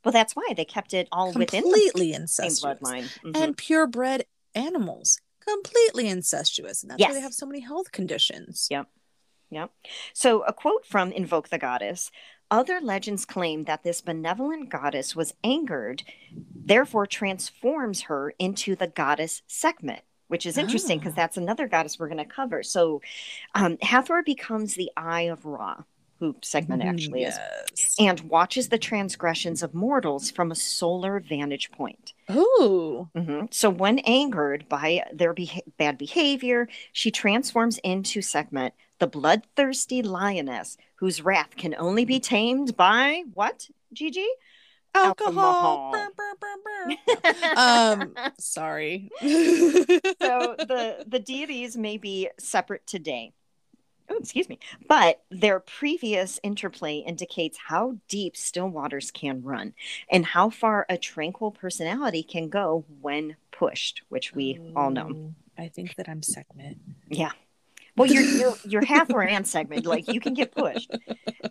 [0.03, 3.03] Well that's why they kept it all completely within the same bloodline.
[3.03, 3.31] Mm-hmm.
[3.35, 6.83] and purebred animals completely incestuous.
[6.83, 7.09] And that's yes.
[7.09, 8.67] why they have so many health conditions.
[8.69, 8.87] Yep.
[9.51, 9.71] Yep.
[10.13, 12.11] So a quote from invoke the goddess.
[12.51, 16.03] Other legends claim that this benevolent goddess was angered
[16.53, 21.17] therefore transforms her into the goddess sekhmet which is interesting because oh.
[21.17, 22.63] that's another goddess we're going to cover.
[22.63, 23.01] So,
[23.53, 25.83] um, Hathor becomes the eye of Ra,
[26.19, 27.37] who Sekhmet mm, actually yes.
[27.73, 32.13] is, and watches the transgressions of mortals from a solar vantage point.
[32.31, 33.09] Ooh.
[33.15, 33.45] Mm-hmm.
[33.51, 40.77] So, when angered by their be- bad behavior, she transforms into Sekhmet, the bloodthirsty lioness
[40.95, 44.27] whose wrath can only be tamed by what, Gigi?
[44.95, 45.91] alcohol.
[45.91, 49.09] Burr, burr, burr, um, sorry.
[49.21, 53.33] so the the deities may be separate today.
[54.09, 54.59] Oh, excuse me.
[54.87, 59.73] But their previous interplay indicates how deep still waters can run
[60.11, 65.09] and how far a tranquil personality can go when pushed, which we all know.
[65.11, 66.77] Oh, I think that I'm Sekhmet.
[67.09, 67.31] Yeah.
[67.97, 69.85] Well, you're you're you're Hathor and Sekhmet.
[69.85, 70.91] Like you can get pushed.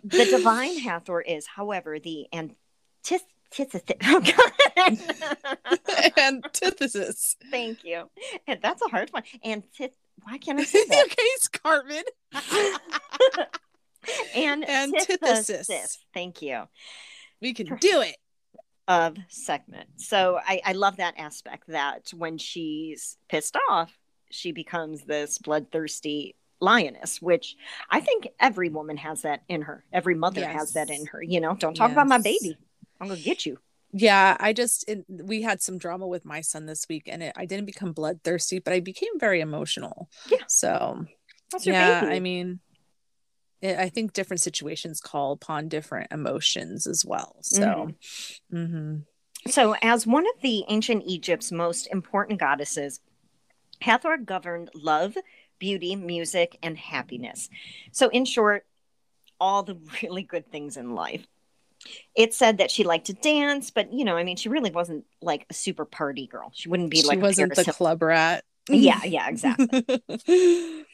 [0.03, 3.23] The divine Hathor is, however, the antith
[3.59, 3.83] antithesis.
[4.03, 4.21] Oh,
[6.17, 7.35] antithesis.
[7.49, 8.09] Thank you.
[8.47, 9.23] And that's a hard one.
[9.43, 9.91] Antith.
[10.23, 11.09] Why can't I say that?
[11.09, 12.03] case, Carmen.
[14.35, 15.97] and antithesis.
[16.13, 16.63] Thank you.
[17.41, 18.15] We can do it.
[18.87, 19.87] Of Sekhmet.
[19.97, 23.97] So I, I love that aspect that when she's pissed off,
[24.29, 27.55] she becomes this bloodthirsty lioness, which
[27.89, 29.83] I think every woman has that in her.
[29.91, 30.53] Every mother yes.
[30.53, 31.23] has that in her.
[31.23, 31.95] You know, don't talk yes.
[31.95, 32.57] about my baby.
[33.01, 33.57] I'm gonna get you.
[33.97, 37.33] Yeah, I just it, we had some drama with my son this week, and it,
[37.37, 40.09] I didn't become bloodthirsty, but I became very emotional.
[40.29, 40.39] Yeah.
[40.49, 41.05] So,
[41.61, 42.13] yeah, baby.
[42.13, 42.59] I mean,
[43.61, 47.37] it, I think different situations call upon different emotions as well.
[47.41, 47.93] So,
[48.51, 48.57] mm-hmm.
[48.57, 49.49] Mm-hmm.
[49.49, 52.99] so as one of the ancient Egypt's most important goddesses,
[53.81, 55.15] Hathor governed love,
[55.57, 57.47] beauty, music, and happiness.
[57.93, 58.65] So, in short,
[59.39, 61.25] all the really good things in life
[62.15, 65.05] it said that she liked to dance, but you know, I mean, she really wasn't
[65.21, 66.51] like a super party girl.
[66.53, 68.43] She wouldn't be she like wasn't the club rat.
[68.69, 69.99] yeah, yeah, exactly.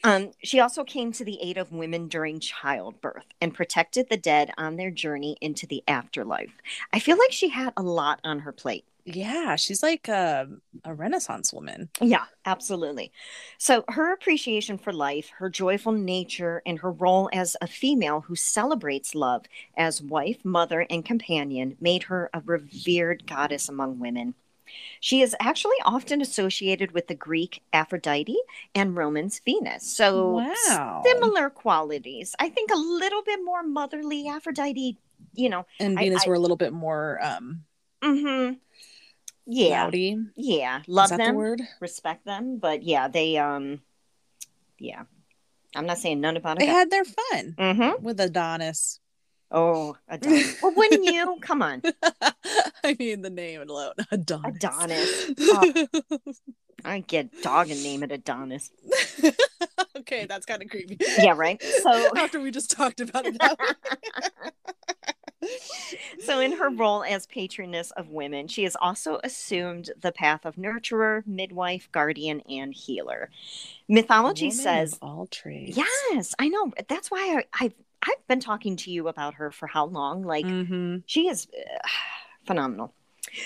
[0.04, 4.50] um, she also came to the aid of women during childbirth and protected the dead
[4.58, 6.52] on their journey into the afterlife.
[6.92, 8.84] I feel like she had a lot on her plate.
[9.04, 10.48] Yeah, she's like a,
[10.84, 11.88] a Renaissance woman.
[12.00, 13.12] Yeah, absolutely.
[13.58, 18.36] So, her appreciation for life, her joyful nature, and her role as a female who
[18.36, 24.34] celebrates love as wife, mother, and companion made her a revered goddess among women.
[25.00, 28.38] She is actually often associated with the Greek Aphrodite
[28.74, 29.84] and Romans Venus.
[29.84, 31.02] So, wow.
[31.04, 32.36] similar qualities.
[32.38, 34.96] I think a little bit more motherly Aphrodite,
[35.34, 35.66] you know.
[35.80, 37.64] And Venus I, were a little bit more um
[38.02, 38.54] mm-hmm
[39.46, 39.84] yeah.
[39.84, 40.18] Rowdy.
[40.36, 40.82] yeah.
[40.86, 41.62] Love them the word?
[41.80, 42.58] Respect them.
[42.58, 43.80] But yeah they um
[44.78, 45.02] yeah.
[45.74, 46.60] I'm not saying none about it.
[46.60, 48.04] They had their fun mm-hmm.
[48.04, 49.00] with adonis.
[49.50, 50.58] Oh adonis.
[50.62, 51.38] Well wouldn't you?
[51.40, 51.82] Come on.
[52.84, 54.56] I mean the name alone adonis.
[54.56, 55.30] Adonis.
[55.40, 55.86] Oh.
[56.84, 58.70] i get dog and name it adonis.
[59.98, 60.98] Okay that's kind of creepy.
[61.18, 61.62] Yeah right?
[61.62, 63.40] So after we just talked about it
[66.20, 70.56] so, in her role as patroness of women, she has also assumed the path of
[70.56, 73.30] nurturer, midwife, guardian, and healer.
[73.88, 75.76] Mythology Woman says all trades.
[75.76, 76.72] Yes, I know.
[76.88, 80.22] That's why I, have I've been talking to you about her for how long?
[80.22, 80.98] Like, mm-hmm.
[81.06, 81.88] she is uh,
[82.46, 82.94] phenomenal.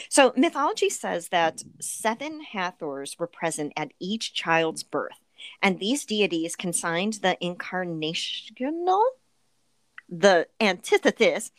[0.09, 5.21] So, mythology says that seven Hathors were present at each child's birth,
[5.63, 9.03] and these deities consigned the incarnational
[10.09, 11.51] the antithesis,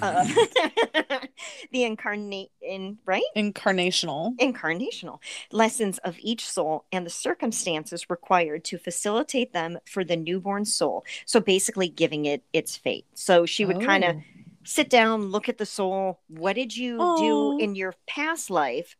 [0.00, 0.24] uh,
[1.72, 5.20] the incarnate in right incarnational incarnational
[5.52, 11.04] lessons of each soul and the circumstances required to facilitate them for the newborn soul.
[11.26, 13.06] So basically, giving it its fate.
[13.14, 13.86] So she would oh.
[13.86, 14.16] kind of
[14.64, 16.20] sit down, look at the soul.
[16.28, 17.18] What did you oh.
[17.58, 18.96] do in your past life?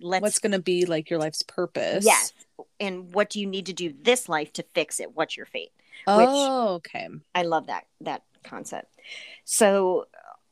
[0.00, 2.04] Let's, What's going to be like your life's purpose?
[2.04, 2.32] Yes.
[2.78, 5.16] And what do you need to do this life to fix it?
[5.16, 5.72] What's your fate?
[6.06, 7.08] Oh, okay.
[7.34, 8.94] I love that that concept.
[9.44, 10.06] So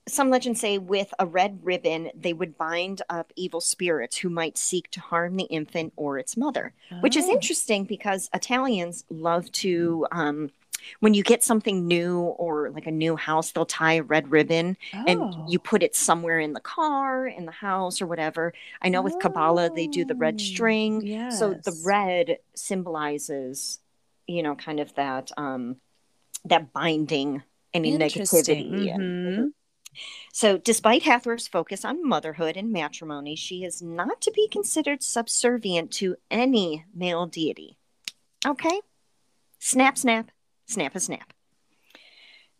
[0.09, 4.57] some legends say with a red ribbon they would bind up evil spirits who might
[4.57, 6.97] seek to harm the infant or its mother, oh.
[7.01, 7.33] which is oh.
[7.33, 10.51] interesting because Italians love to um,
[11.01, 14.77] when you get something new or like a new house, they'll tie a red ribbon
[14.95, 15.05] oh.
[15.07, 18.53] and you put it somewhere in the car, in the house, or whatever.
[18.81, 19.03] I know oh.
[19.03, 21.05] with Kabbalah, they do the red string.
[21.05, 21.39] Yes.
[21.39, 23.81] So the red symbolizes,
[24.27, 25.77] you know, kind of that um
[26.45, 27.43] that binding
[27.77, 28.71] any negativity.
[28.71, 29.47] Mm-hmm.
[30.33, 35.91] So, despite Hathor's focus on motherhood and matrimony, she is not to be considered subservient
[35.93, 37.79] to any male deity.
[38.45, 38.81] Okay?
[39.59, 40.31] Snap, snap
[40.67, 41.33] snap a snap.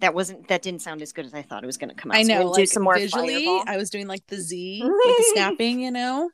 [0.01, 2.13] That wasn't that didn't sound as good as I thought it was going to come
[2.13, 2.19] out.
[2.19, 3.47] I know, so like, do some more visually.
[3.47, 3.65] Fireball.
[3.67, 6.31] I was doing like the Z with the snapping, you know,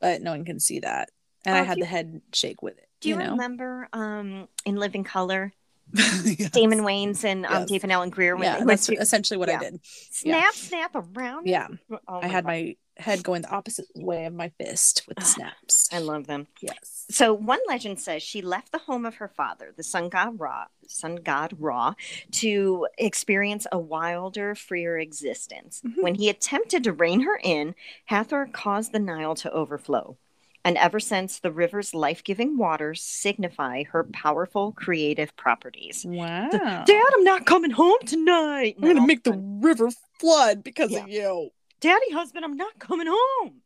[0.00, 1.10] but no one can see that,
[1.44, 2.88] and oh, I had you, the head shake with it.
[3.00, 3.30] Do you, you know?
[3.32, 5.52] remember um in Living Color?
[6.24, 6.50] yes.
[6.50, 7.68] Damon Wayans and um, yes.
[7.68, 8.36] David Alan Grier.
[8.36, 9.56] When yeah, that's to, essentially what yeah.
[9.56, 9.80] I did.
[9.84, 10.50] Snap, yeah.
[10.52, 11.46] snap around.
[11.46, 12.50] Yeah, oh I had God.
[12.50, 15.88] my head going the opposite way of my fist with the ah, snaps.
[15.92, 16.46] I love them.
[16.60, 17.06] Yes.
[17.10, 20.66] So one legend says she left the home of her father, the sun god Ra,
[20.86, 21.94] sun god Ra,
[22.32, 25.82] to experience a wilder, freer existence.
[25.84, 26.02] Mm-hmm.
[26.02, 27.74] When he attempted to rein her in,
[28.04, 30.16] Hathor caused the Nile to overflow.
[30.64, 36.04] And ever since, the river's life giving waters signify her powerful creative properties.
[36.06, 36.50] Wow.
[36.50, 38.74] Dad, I'm not coming home tonight.
[38.76, 41.04] I'm going to make the river flood because yeah.
[41.04, 41.50] of you.
[41.80, 43.62] Daddy, husband, I'm not coming home.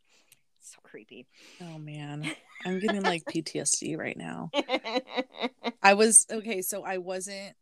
[0.61, 1.27] So creepy.
[1.61, 2.31] Oh, man.
[2.65, 4.51] I'm getting like PTSD right now.
[5.83, 7.55] I was okay, so I wasn't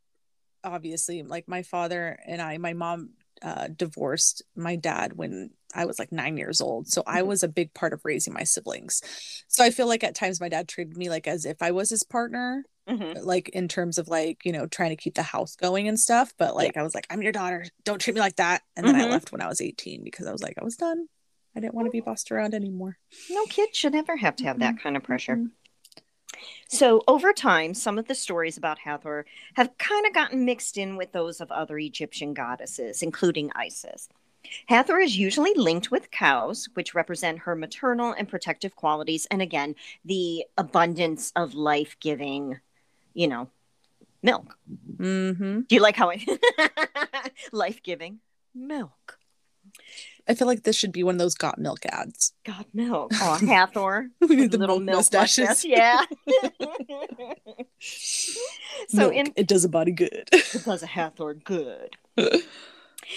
[0.63, 3.11] obviously like my father and I, my mom
[3.43, 6.89] uh, divorced my dad when I was like nine years old.
[6.89, 7.29] So I mm-hmm.
[7.29, 9.03] was a big part of raising my siblings.
[9.49, 11.91] So I feel like at times my dad treated me like as if I was
[11.91, 13.25] his partner, mm-hmm.
[13.25, 16.33] like in terms of like, you know, trying to keep the house going and stuff.
[16.39, 16.81] But like, yeah.
[16.81, 17.65] I was like, I'm your daughter.
[17.85, 18.63] Don't treat me like that.
[18.77, 19.09] And then mm-hmm.
[19.09, 21.07] I left when I was 18 because I was like, I was done.
[21.55, 22.97] I didn't want to be bossed around anymore.
[23.31, 25.45] No kid should ever have to have that kind of pressure.
[26.69, 30.97] So, over time, some of the stories about Hathor have kind of gotten mixed in
[30.97, 34.09] with those of other Egyptian goddesses, including Isis.
[34.67, 39.75] Hathor is usually linked with cows, which represent her maternal and protective qualities, and again,
[40.05, 42.61] the abundance of life giving,
[43.15, 43.49] you know,
[44.23, 44.57] milk.
[44.97, 45.61] Mm-hmm.
[45.63, 46.25] Do you like how I
[47.53, 48.21] life giving
[48.55, 49.19] milk?
[50.29, 52.33] I feel like this should be one of those got milk ads.
[52.45, 53.11] Got milk.
[53.15, 54.09] Oh, Hathor.
[54.21, 55.65] the little milk mustaches.
[55.65, 56.05] yeah.
[58.89, 60.29] so milk, in, it does a body good.
[60.33, 61.97] it does a Hathor good.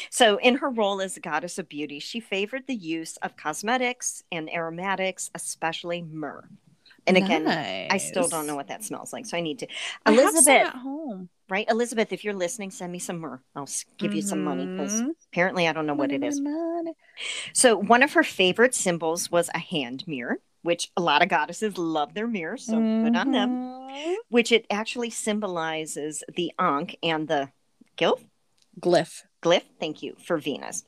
[0.09, 4.23] so in her role as a goddess of beauty, she favored the use of cosmetics
[4.31, 6.49] and aromatics, especially myrrh.
[7.07, 7.87] And again, nice.
[7.91, 9.67] I still don't know what that smells like, so I need to.
[10.07, 11.69] Elizabeth at home, right?
[11.69, 13.41] Elizabeth, if you're listening, send me some myrrh.
[13.55, 13.65] I'll
[13.97, 14.15] give mm-hmm.
[14.15, 15.09] you some money because mm-hmm.
[15.31, 16.41] apparently I don't know what it is.
[17.53, 21.77] So one of her favorite symbols was a hand mirror, which a lot of goddesses
[21.77, 23.05] love their mirrors, so mm-hmm.
[23.05, 23.49] good on them.
[23.49, 24.13] Mm-hmm.
[24.29, 27.49] Which it actually symbolizes the ankh and the
[27.97, 28.25] glyph.
[28.79, 29.23] Glyph.
[29.41, 29.63] Glyph.
[29.79, 30.83] Thank you for Venus.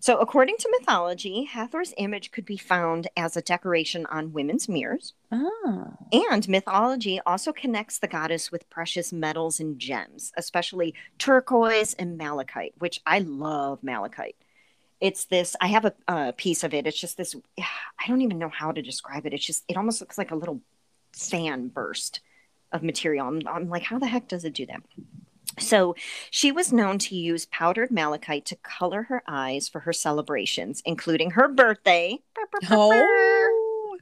[0.00, 5.14] So, according to mythology, Hathor's image could be found as a decoration on women's mirrors.
[5.30, 5.92] Oh.
[6.12, 12.74] And mythology also connects the goddess with precious metals and gems, especially turquoise and malachite,
[12.78, 14.36] which I love malachite.
[15.00, 16.86] It's this, I have a, a piece of it.
[16.86, 19.34] It's just this, I don't even know how to describe it.
[19.34, 20.60] It's just, it almost looks like a little
[21.12, 22.20] fan burst
[22.72, 23.26] of material.
[23.26, 24.82] I'm, I'm like, how the heck does it do that?
[25.58, 25.94] So
[26.30, 31.32] she was known to use powdered malachite to color her eyes for her celebrations, including
[31.32, 32.18] her birthday,
[32.70, 33.98] oh.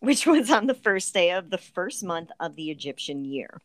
[0.00, 3.60] which was on the first day of the first month of the Egyptian year.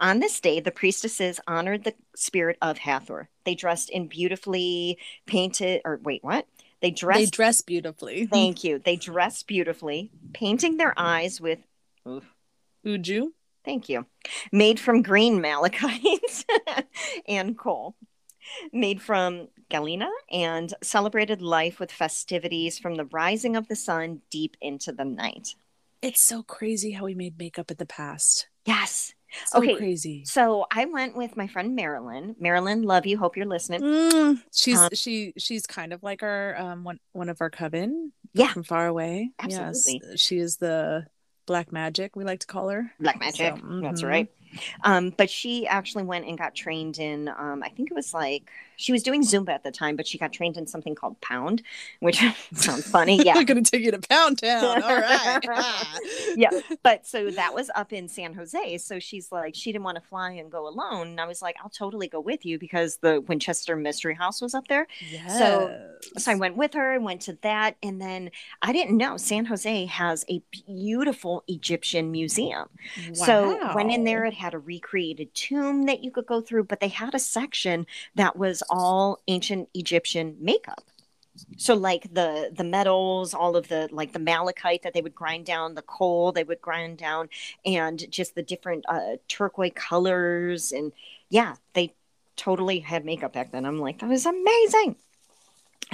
[0.00, 3.28] On this day, the priestesses honored the spirit of Hathor.
[3.44, 6.46] They dressed in beautifully painted, or wait, what?
[6.80, 7.18] They dressed.
[7.18, 8.26] They dress beautifully.
[8.26, 8.78] Thank you.
[8.78, 11.58] They dressed beautifully, painting their eyes with.
[12.06, 12.24] Oof.
[12.86, 13.32] Uju?
[13.68, 14.06] Thank you.
[14.50, 16.46] Made from green malachite
[17.28, 17.96] and kohl.
[18.72, 24.56] Made from galena and celebrated life with festivities from the rising of the sun deep
[24.62, 25.48] into the night.
[26.00, 28.48] It's so crazy how we made makeup in the past.
[28.64, 29.12] Yes.
[29.48, 30.24] So okay, crazy.
[30.24, 32.36] So I went with my friend Marilyn.
[32.40, 33.18] Marilyn, love you.
[33.18, 33.82] Hope you're listening.
[33.82, 38.14] Mm, she's um, she she's kind of like our um one one of our coven.
[38.32, 39.32] Yeah, from far away.
[39.38, 40.00] Absolutely.
[40.08, 41.04] Yes, she is the
[41.48, 42.92] black magic we like to call her.
[43.00, 43.56] Black magic.
[43.56, 43.80] So, mm-hmm.
[43.80, 44.30] That's right.
[44.84, 48.50] Um, but she actually went and got trained in, um, I think it was like,
[48.78, 51.62] she was doing Zumba at the time, but she got trained in something called Pound,
[51.98, 52.22] which
[52.54, 53.18] sounds funny.
[53.28, 53.34] Yeah.
[53.36, 54.82] I'm going to take you to Pound Town.
[54.82, 55.40] All right.
[56.36, 56.50] yeah.
[56.84, 58.78] But so that was up in San Jose.
[58.78, 61.08] So she's like, she didn't want to fly and go alone.
[61.08, 64.54] And I was like, I'll totally go with you because the Winchester Mystery House was
[64.54, 64.86] up there.
[65.10, 65.36] Yes.
[65.36, 65.76] So,
[66.16, 67.76] so I went with her and went to that.
[67.82, 68.30] And then
[68.62, 72.68] I didn't know San Jose has a beautiful Egyptian museum.
[73.08, 73.12] Wow.
[73.12, 76.80] So went in there at had a recreated tomb that you could go through, but
[76.80, 80.84] they had a section that was all ancient Egyptian makeup.
[81.56, 85.46] So like the the metals, all of the like the malachite that they would grind
[85.46, 87.28] down, the kohl they would grind down,
[87.64, 90.92] and just the different uh, turquoise colors, and
[91.30, 91.94] yeah, they
[92.36, 93.64] totally had makeup back then.
[93.64, 94.96] I'm like, that was amazing.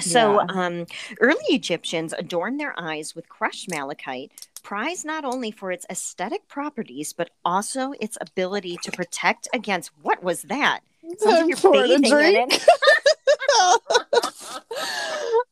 [0.00, 0.46] So, yeah.
[0.48, 0.86] um,
[1.20, 7.12] early Egyptians adorned their eyes with crushed malachite, prized not only for its aesthetic properties,
[7.12, 10.80] but also its ability to protect against what was that?
[11.18, 12.66] Something you're bathing in it.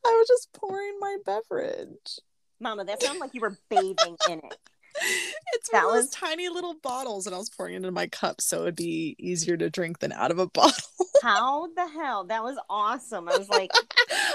[0.04, 2.18] I was just pouring my beverage.
[2.58, 4.58] Mama, that sounded like you were bathing in it.
[5.54, 8.06] It's that one of those tiny little bottles, and I was pouring it into my
[8.08, 10.74] cup so it'd be easier to drink than out of a bottle.
[11.22, 12.24] How the hell?
[12.24, 13.28] That was awesome.
[13.28, 13.70] I was like,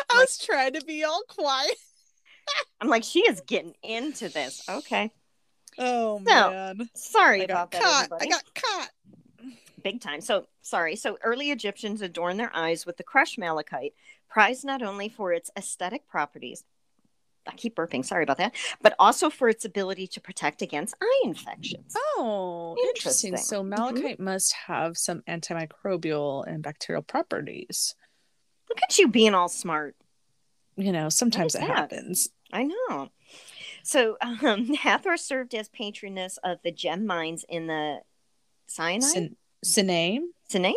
[0.09, 1.75] I was trying to be all quiet.
[2.81, 4.63] I'm like, she is getting into this.
[4.69, 5.11] Okay.
[5.77, 6.89] Oh so, man.
[6.95, 7.81] Sorry I about that.
[8.09, 8.21] Caught.
[8.21, 8.89] I got caught.
[9.83, 10.21] Big time.
[10.21, 10.95] So sorry.
[10.95, 13.93] So early Egyptians adorned their eyes with the crushed malachite,
[14.29, 16.63] prized not only for its aesthetic properties,
[17.47, 18.05] I keep burping.
[18.05, 18.55] Sorry about that.
[18.81, 21.93] But also for its ability to protect against eye infections.
[21.95, 23.29] Oh, interesting.
[23.29, 23.37] interesting.
[23.37, 23.69] So mm-hmm.
[23.69, 24.23] malachite mm-hmm.
[24.23, 27.95] must have some antimicrobial and bacterial properties.
[28.69, 29.95] Look at you being all smart.
[30.77, 32.29] You know, sometimes it happens.
[32.53, 33.09] I know.
[33.83, 38.01] So um, Hathor served as patroness of the gem mines in the
[38.67, 39.29] Sinai.
[39.63, 40.19] Sinai.
[40.47, 40.73] Sinai.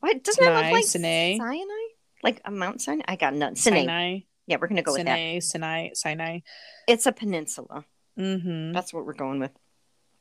[0.00, 1.36] What doesn't Sinai, it look like Sinai?
[1.36, 1.86] Sinai?
[2.22, 3.04] Like a Mount Sinai?
[3.06, 3.56] I got none.
[3.56, 3.80] Sinai.
[3.80, 4.18] Sinai.
[4.46, 5.46] Yeah, we're gonna go Sinai, with that.
[5.46, 6.38] Sinai, Sinai.
[6.88, 7.84] It's a peninsula.
[8.18, 8.72] Mm-hmm.
[8.72, 9.52] That's what we're going with.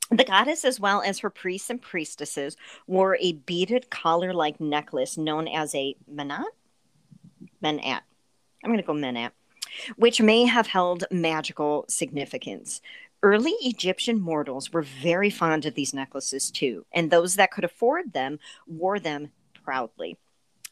[0.09, 5.47] The goddess, as well as her priests and priestesses, wore a beaded collar-like necklace known
[5.47, 6.43] as a manat.
[7.63, 8.01] Menat.
[8.63, 9.31] I'm going to go menat,
[9.95, 12.81] which may have held magical significance.
[13.23, 18.13] Early Egyptian mortals were very fond of these necklaces too, and those that could afford
[18.13, 19.31] them wore them
[19.63, 20.17] proudly.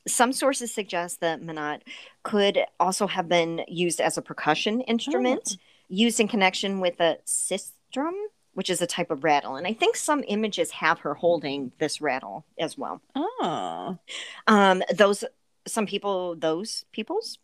[0.08, 1.82] Some sources suggest that menat
[2.24, 5.62] could also have been used as a percussion instrument, oh.
[5.90, 8.14] used in connection with a sistrum,
[8.54, 9.56] which is a type of rattle.
[9.56, 13.02] And I think some images have her holding this rattle as well.
[13.16, 14.00] Oh.
[14.48, 15.24] Um, those,
[15.68, 17.38] some people, those people's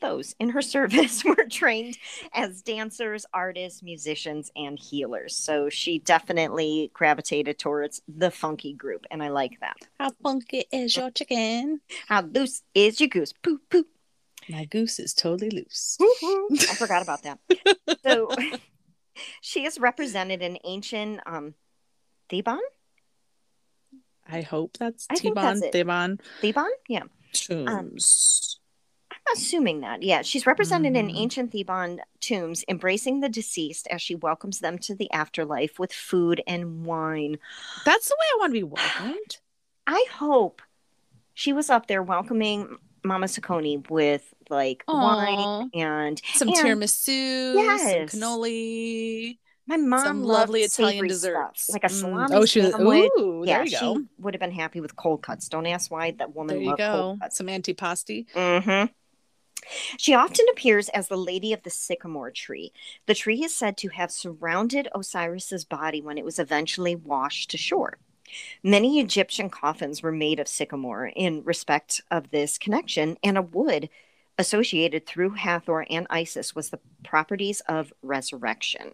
[0.00, 1.98] those in her service were trained
[2.32, 5.36] as dancers, artists, musicians, and healers.
[5.36, 9.76] So she definitely gravitated towards the funky group, and I like that.
[9.98, 11.80] How funky is your chicken?
[12.08, 13.32] How loose is your goose?
[13.32, 13.86] Poop poop.
[14.48, 15.96] My goose is totally loose.
[16.00, 17.38] I forgot about that.
[18.02, 18.30] So
[19.42, 21.54] she is represented in ancient um,
[22.30, 22.60] Theban.
[24.26, 25.60] I hope that's Theban.
[25.70, 26.18] Theban.
[26.40, 27.02] Theban, yeah.
[27.32, 27.68] Tombs.
[27.68, 28.59] Um,
[29.34, 30.02] assuming that.
[30.02, 31.10] Yeah, she's represented mm-hmm.
[31.10, 35.92] in ancient Theban tombs, embracing the deceased as she welcomes them to the afterlife with
[35.92, 37.38] food and wine.
[37.84, 39.38] That's the way I want to be welcomed.
[39.86, 40.62] I hope
[41.34, 44.94] she was up there welcoming Mama Saccone with like Aww.
[44.94, 48.10] wine and some and, tiramisu, yes.
[48.10, 49.38] some cannoli.
[49.66, 52.00] My mom some lovely Italian desserts, stuff, like a mm.
[52.00, 52.38] salami mm.
[52.38, 52.74] oh, she was.
[52.74, 55.48] Ooh, yeah, she would have been happy with cold cuts.
[55.48, 56.56] Don't ask why that woman.
[56.56, 57.18] There you go.
[57.30, 58.26] Some antipasti.
[58.32, 58.92] Mm-hmm.
[59.98, 62.72] She often appears as the Lady of the Sycamore tree.
[63.06, 67.56] The tree is said to have surrounded Osiris's body when it was eventually washed to
[67.56, 67.98] shore.
[68.62, 73.88] Many Egyptian coffins were made of sycamore in respect of this connection, and a wood
[74.38, 78.92] associated through Hathor and Isis was the properties of resurrection.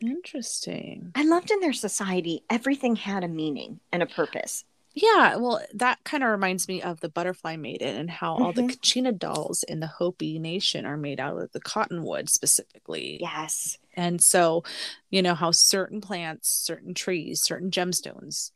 [0.00, 1.12] Interesting.
[1.14, 4.64] I loved in their society, everything had a meaning and a purpose.
[5.00, 8.42] Yeah, well, that kind of reminds me of the Butterfly Maiden and how mm-hmm.
[8.42, 8.70] all the mm-hmm.
[8.70, 13.18] Kachina dolls in the Hopi Nation are made out of the cottonwood specifically.
[13.20, 13.78] Yes.
[13.94, 14.64] And so,
[15.10, 18.50] you know, how certain plants, certain trees, certain gemstones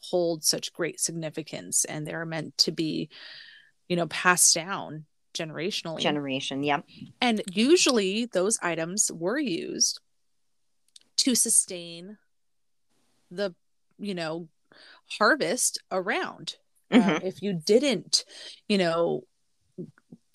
[0.00, 3.08] hold such great significance and they're meant to be,
[3.88, 5.98] you know, passed down generationally.
[5.98, 6.80] Generation, yeah.
[7.20, 10.00] And usually those items were used
[11.16, 12.18] to sustain
[13.32, 13.52] the,
[13.98, 14.48] you know,
[15.18, 16.56] harvest around.
[16.90, 17.26] Um, mm-hmm.
[17.26, 18.24] if you didn't,
[18.68, 19.22] you know,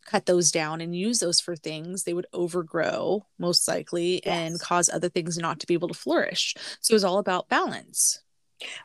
[0.05, 4.25] cut those down and use those for things, they would overgrow most likely yes.
[4.25, 6.55] and cause other things not to be able to flourish.
[6.81, 8.22] So it was all about balance.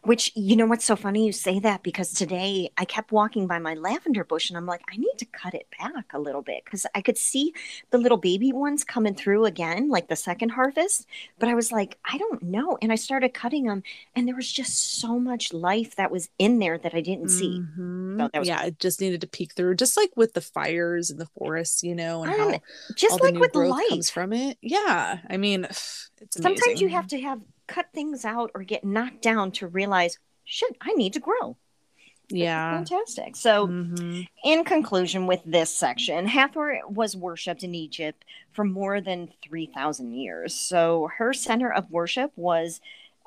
[0.03, 3.59] Which, you know what's so funny you say that because today I kept walking by
[3.59, 6.65] my lavender bush and I'm like, I need to cut it back a little bit
[6.65, 7.53] because I could see
[7.91, 11.07] the little baby ones coming through again, like the second harvest.
[11.39, 12.79] But I was like, I don't know.
[12.81, 13.83] And I started cutting them
[14.15, 17.61] and there was just so much life that was in there that I didn't see.
[17.61, 18.27] Mm-hmm.
[18.35, 21.27] So yeah, it just needed to peek through, just like with the fires in the
[21.39, 22.61] forests, you know, and um, how
[22.95, 24.59] just like with life comes from it.
[24.61, 25.19] Yeah.
[25.29, 25.65] I mean,
[26.21, 26.43] it's amazing.
[26.43, 30.77] sometimes you have to have cut things out or get knocked down to realize, shit,
[30.81, 31.57] I need to grow.
[32.31, 32.77] Yeah.
[32.77, 33.37] fantastic.
[33.37, 34.23] So, mm-hmm.
[34.45, 40.55] in conclusion, with this section, Hathor was worshipped in Egypt for more than 3,000 years.
[40.55, 42.81] So, her center of worship was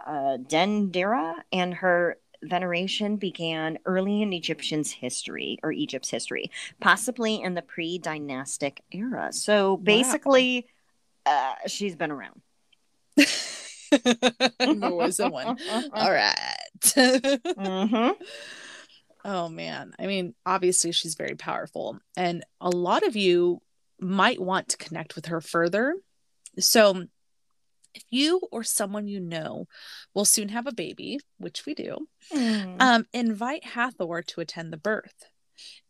[0.05, 7.55] uh, Dendera, and her veneration began early in Egyptian's history or Egypt's history, possibly in
[7.55, 9.29] the pre dynastic era.
[9.31, 10.67] So, basically,
[11.25, 11.55] wow.
[11.63, 12.41] uh, she's been around.
[13.91, 15.57] there was someone.
[15.93, 16.35] All right.
[16.83, 18.23] mm-hmm.
[19.23, 19.93] Oh man.
[19.99, 21.99] I mean, obviously she's very powerful.
[22.17, 23.61] And a lot of you
[23.99, 25.95] might want to connect with her further.
[26.59, 27.05] So
[27.93, 29.67] if you or someone you know
[30.13, 32.75] will soon have a baby, which we do, mm.
[32.81, 35.25] um, invite Hathor to attend the birth.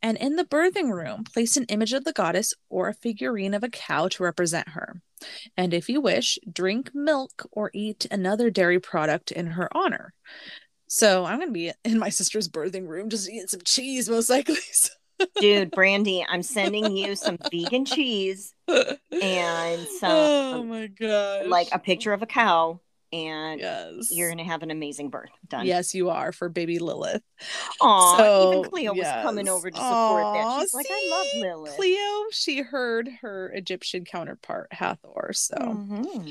[0.02, 3.64] And in the birthing room, place an image of the goddess or a figurine of
[3.64, 5.02] a cow to represent her.
[5.56, 10.14] And if you wish, drink milk or eat another dairy product in her honor.
[10.88, 14.30] So I'm going to be in my sister's birthing room just eating some cheese, most
[14.30, 14.58] likely.
[15.40, 20.12] Dude, Brandy, I'm sending you some vegan cheese and some.
[20.12, 21.48] Oh my god!
[21.48, 22.82] Like a picture of a cow
[23.14, 24.10] and yes.
[24.12, 25.30] you're gonna have an amazing birth.
[25.48, 25.66] Done.
[25.66, 27.22] Yes, you are for baby Lilith.
[27.82, 29.16] Oh, so, even Cleo yes.
[29.16, 30.62] was coming over to support Aww, that.
[30.62, 31.76] She's see, like, I love Lilith.
[31.76, 35.32] Cleo, she heard her Egyptian counterpart Hathor.
[35.34, 36.30] So, mm-hmm.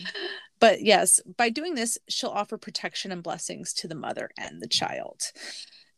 [0.59, 4.68] but yes, by doing this, she'll offer protection and blessings to the mother and the
[4.68, 5.22] child.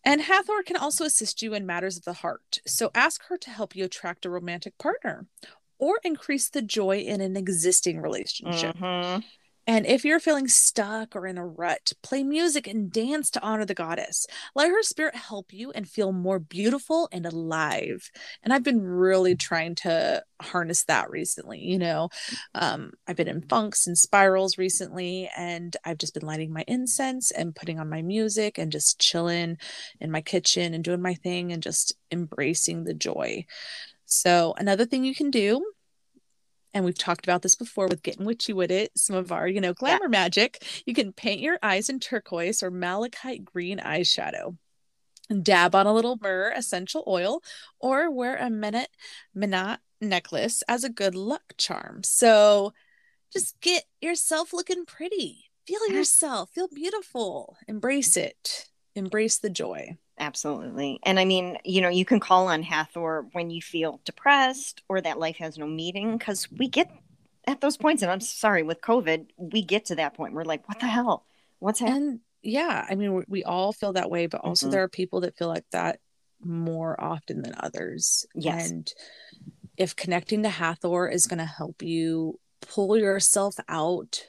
[0.05, 2.59] And Hathor can also assist you in matters of the heart.
[2.67, 5.27] So ask her to help you attract a romantic partner
[5.79, 8.77] or increase the joy in an existing relationship.
[8.77, 9.21] Mm-hmm.
[9.67, 13.65] And if you're feeling stuck or in a rut, play music and dance to honor
[13.65, 14.27] the goddess.
[14.57, 18.11] Let her spirit help you and feel more beautiful and alive.
[18.43, 21.61] And I've been really trying to harness that recently.
[21.61, 22.09] You know,
[22.55, 27.31] um, I've been in funks and spirals recently, and I've just been lighting my incense
[27.31, 29.59] and putting on my music and just chilling
[30.01, 33.47] in my kitchen and doing my thing and just embracing the joy.
[34.07, 35.65] So, another thing you can do
[36.75, 39.61] and we've talked about this before with getting witchy with it some of our you
[39.61, 40.09] know glamour yeah.
[40.09, 44.57] magic you can paint your eyes in turquoise or malachite green eyeshadow.
[45.31, 47.43] And dab on a little myrrh essential oil
[47.79, 48.91] or wear a minute
[49.35, 52.03] minot necklace as a good luck charm.
[52.03, 52.75] So
[53.33, 55.45] just get yourself looking pretty.
[55.67, 56.51] Feel yourself.
[56.51, 57.57] Feel beautiful.
[57.67, 58.69] Embrace it.
[58.95, 61.01] Embrace the joy Absolutely.
[61.03, 65.01] And I mean, you know, you can call on Hathor when you feel depressed or
[65.01, 66.93] that life has no meaning because we get
[67.45, 68.03] at those points.
[68.03, 70.33] And I'm sorry, with COVID, we get to that point.
[70.33, 71.27] We're like, what the hell?
[71.59, 72.21] What's happening?
[72.41, 72.87] Yeah.
[72.89, 74.73] I mean, we, we all feel that way, but also mm-hmm.
[74.73, 75.99] there are people that feel like that
[76.41, 78.25] more often than others.
[78.33, 78.71] Yes.
[78.71, 78.93] And
[79.77, 84.25] if connecting to Hathor is going to help you pull yourself out,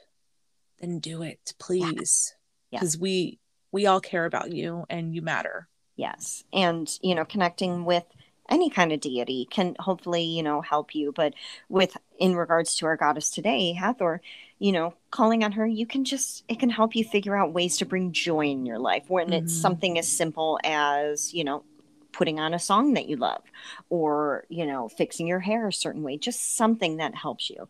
[0.80, 2.34] then do it, please.
[2.72, 2.98] Because yeah.
[2.98, 3.02] yeah.
[3.02, 3.38] we,
[3.70, 5.68] we all care about you and you matter.
[5.96, 6.44] Yes.
[6.52, 8.04] And, you know, connecting with
[8.50, 11.12] any kind of deity can hopefully, you know, help you.
[11.12, 11.34] But
[11.68, 14.20] with, in regards to our goddess today, Hathor,
[14.58, 17.78] you know, calling on her, you can just, it can help you figure out ways
[17.78, 19.44] to bring joy in your life when mm-hmm.
[19.44, 21.64] it's something as simple as, you know,
[22.12, 23.42] putting on a song that you love
[23.90, 27.68] or, you know, fixing your hair a certain way, just something that helps you.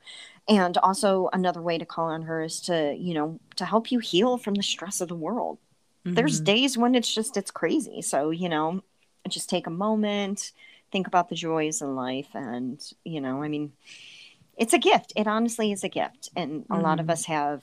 [0.49, 4.01] And also another way to call on her is to, you know, to help you
[4.01, 5.59] heal from the stress of the world
[6.05, 6.15] Mm-hmm.
[6.15, 8.03] There's days when it's just it's crazy.
[8.03, 8.83] So, you know,
[9.29, 10.53] just take a moment,
[10.93, 13.73] think about the joys in life and, you know, I mean,
[14.57, 15.13] it's a gift.
[15.17, 16.29] It honestly is a gift.
[16.37, 17.13] And a lot of mm-hmm.
[17.13, 17.63] us have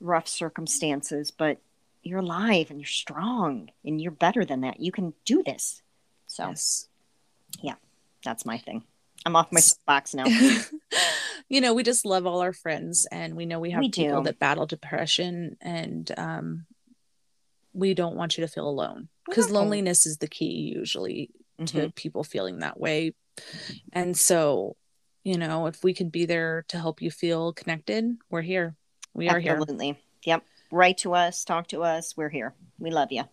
[0.00, 1.58] rough circumstances, but
[2.02, 4.80] you're alive and you're strong and you're better than that.
[4.80, 5.82] You can do this.
[6.26, 6.88] So, yes.
[7.60, 7.74] yeah,
[8.24, 8.84] that's my thing.
[9.26, 10.24] I'm off my box now.
[11.48, 14.20] you know, we just love all our friends, and we know we have we people
[14.20, 14.24] do.
[14.24, 16.66] that battle depression, and um,
[17.72, 19.54] we don't want you to feel alone because okay.
[19.54, 21.64] loneliness is the key usually mm-hmm.
[21.64, 23.12] to people feeling that way
[23.92, 24.76] and so
[25.24, 28.74] you know if we can be there to help you feel connected we're here
[29.14, 29.36] we absolutely.
[29.36, 33.24] are here absolutely yep write to us talk to us we're here we love you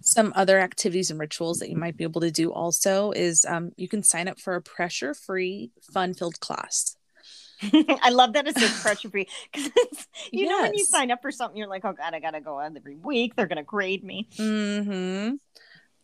[0.00, 3.72] some other activities and rituals that you might be able to do also is um,
[3.76, 6.95] you can sign up for a pressure free, fun filled class.
[8.02, 9.70] I love that it's says pressure free because
[10.30, 10.50] you yes.
[10.50, 12.76] know when you sign up for something, you're like, oh god, I gotta go out
[12.76, 13.34] every week.
[13.34, 14.28] They're gonna grade me.
[14.36, 15.36] Mm-hmm.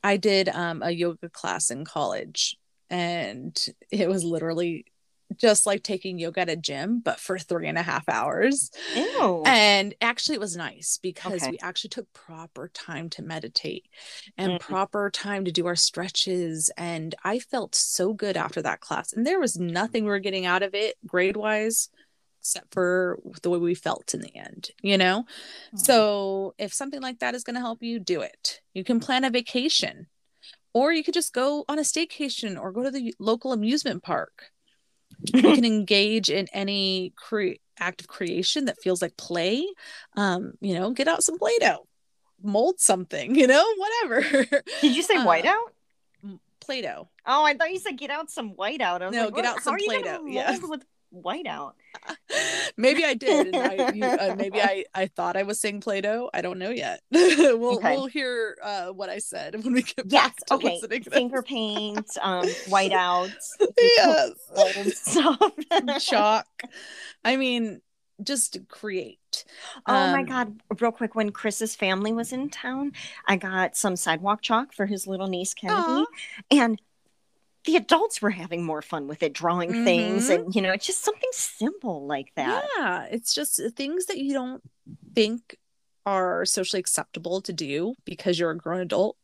[0.03, 2.57] I did um, a yoga class in college,
[2.91, 3.55] and
[3.91, 4.87] it was literally
[5.39, 8.71] just like taking yoga at a gym, but for three and a half hours.
[8.95, 9.43] Ew.
[9.47, 11.53] And actually, it was nice because okay.
[11.53, 13.87] we actually took proper time to meditate
[14.37, 14.73] and mm-hmm.
[14.73, 16.71] proper time to do our stretches.
[16.77, 19.13] And I felt so good after that class.
[19.13, 21.89] And there was nothing we were getting out of it grade wise
[22.41, 25.25] except for the way we felt in the end, you know?
[25.69, 25.77] Mm-hmm.
[25.77, 28.61] So if something like that is going to help you, do it.
[28.75, 30.09] You can plan a vacation
[30.75, 34.51] or you could just go on a staycation or go to the local amusement park
[35.33, 39.67] you can engage in any cre- act of creation that feels like play.
[40.17, 41.87] Um you know get out some play-doh.
[42.43, 44.45] Mold something you know whatever.
[44.81, 45.67] Did you say uh, whiteout?
[46.61, 47.09] Play-doh.
[47.27, 49.03] Oh i thought you said get out some whiteout.
[49.03, 50.27] I was no like, get out some play-doh.
[50.27, 50.59] yeah.
[50.59, 50.85] with
[51.15, 51.73] whiteout
[52.77, 53.55] maybe I did.
[53.55, 56.31] I, you, uh, maybe I, I thought I was saying Play-Doh.
[56.33, 57.03] I don't know yet.
[57.11, 57.95] we'll okay.
[57.95, 60.81] we'll hear uh, what I said when we get yes, back to okay.
[61.11, 64.33] Finger paint, um, whiteouts, yes,
[64.95, 65.53] stuff,
[66.01, 66.63] chalk.
[67.25, 67.81] I mean,
[68.23, 69.45] just create.
[69.87, 70.61] Oh um, my god!
[70.81, 72.93] Real quick, when Chris's family was in town,
[73.27, 76.05] I got some sidewalk chalk for his little niece Kennedy,
[76.51, 76.81] and
[77.65, 79.85] the adults were having more fun with it, drawing mm-hmm.
[79.85, 82.65] things, and you know, it's just something simple like that.
[82.77, 84.63] Yeah, it's just things that you don't
[85.15, 85.57] think
[86.05, 89.17] are socially acceptable to do because you're a grown adult.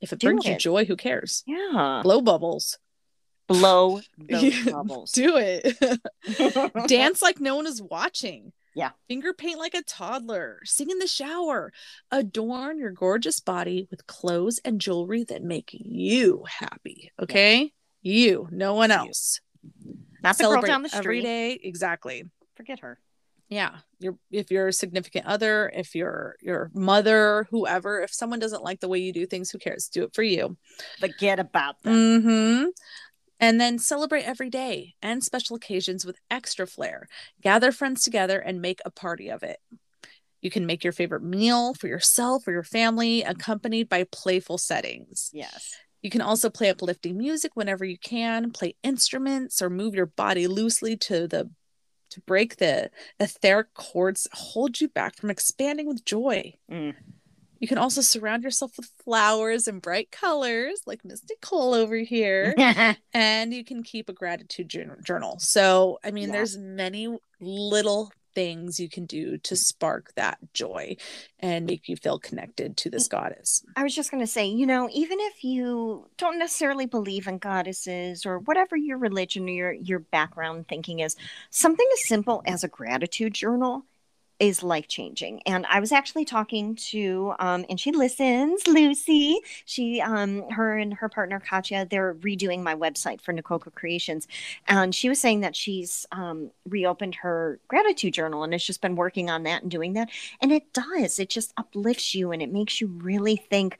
[0.00, 0.50] If it do brings it.
[0.50, 1.42] you joy, who cares?
[1.46, 2.78] Yeah, blow bubbles.
[3.48, 5.12] Blow those bubbles.
[5.12, 6.86] Do it.
[6.88, 8.52] Dance like no one is watching.
[8.78, 8.90] Yeah.
[9.08, 10.60] Finger paint like a toddler.
[10.64, 11.72] Sing in the shower.
[12.12, 17.10] Adorn your gorgeous body with clothes and jewelry that make you happy.
[17.20, 17.60] Okay?
[17.60, 17.68] Yeah.
[18.00, 19.40] You, no one else.
[20.22, 21.00] Not the Celebrate girl down the street.
[21.00, 21.58] Every day.
[21.60, 22.24] Exactly.
[22.54, 23.00] Forget her.
[23.48, 23.78] Yeah.
[23.98, 28.78] You're if you're a significant other, if you're your mother, whoever, if someone doesn't like
[28.78, 29.88] the way you do things, who cares?
[29.88, 30.56] Do it for you.
[31.00, 31.94] Forget about them.
[31.94, 32.64] Mm-hmm.
[33.40, 37.08] And then celebrate every day and special occasions with extra flair.
[37.40, 39.58] Gather friends together and make a party of it.
[40.40, 45.30] You can make your favorite meal for yourself or your family, accompanied by playful settings.
[45.32, 45.74] Yes.
[46.02, 50.46] You can also play uplifting music whenever you can, play instruments, or move your body
[50.46, 51.50] loosely to the
[52.10, 56.54] to break the etheric cords hold you back from expanding with joy.
[56.70, 56.94] Mm.
[57.58, 62.54] You can also surround yourself with flowers and bright colors, like Miss Nicole over here.
[63.14, 64.68] and you can keep a gratitude
[65.02, 65.38] journal.
[65.38, 66.32] So, I mean, yeah.
[66.32, 70.96] there's many little things you can do to spark that joy
[71.40, 73.10] and make you feel connected to this mm.
[73.10, 73.64] goddess.
[73.74, 77.38] I was just going to say, you know, even if you don't necessarily believe in
[77.38, 81.16] goddesses or whatever your religion or your your background thinking is,
[81.50, 83.84] something as simple as a gratitude journal
[84.40, 85.42] is life changing.
[85.46, 89.40] And I was actually talking to, um, and she listens, Lucy.
[89.64, 94.28] She, um, her and her partner Katya, they're redoing my website for Nikoko Creations,
[94.66, 98.96] and she was saying that she's um, reopened her gratitude journal and has just been
[98.96, 100.08] working on that and doing that.
[100.40, 101.18] And it does.
[101.18, 103.78] It just uplifts you and it makes you really think,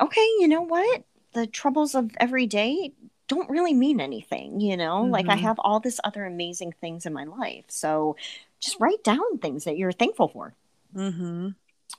[0.00, 1.04] okay, you know what?
[1.32, 2.92] The troubles of every day
[3.28, 5.02] don't really mean anything, you know?
[5.02, 5.12] Mm-hmm.
[5.12, 5.44] Like I mm-hmm.
[5.44, 7.64] have all this other amazing things in my life.
[7.68, 8.16] So
[8.60, 10.54] just write down things that you're thankful for.
[10.94, 11.48] Mm-hmm.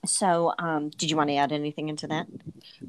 [0.05, 2.27] So, um, did you want to add anything into that?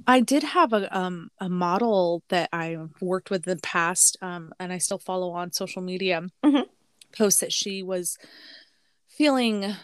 [0.06, 4.52] I did have a um, a model that I worked with in the past, um,
[4.58, 6.28] and I still follow on social media.
[6.44, 6.62] Mm-hmm.
[7.16, 8.18] Post that she was
[9.06, 9.74] feeling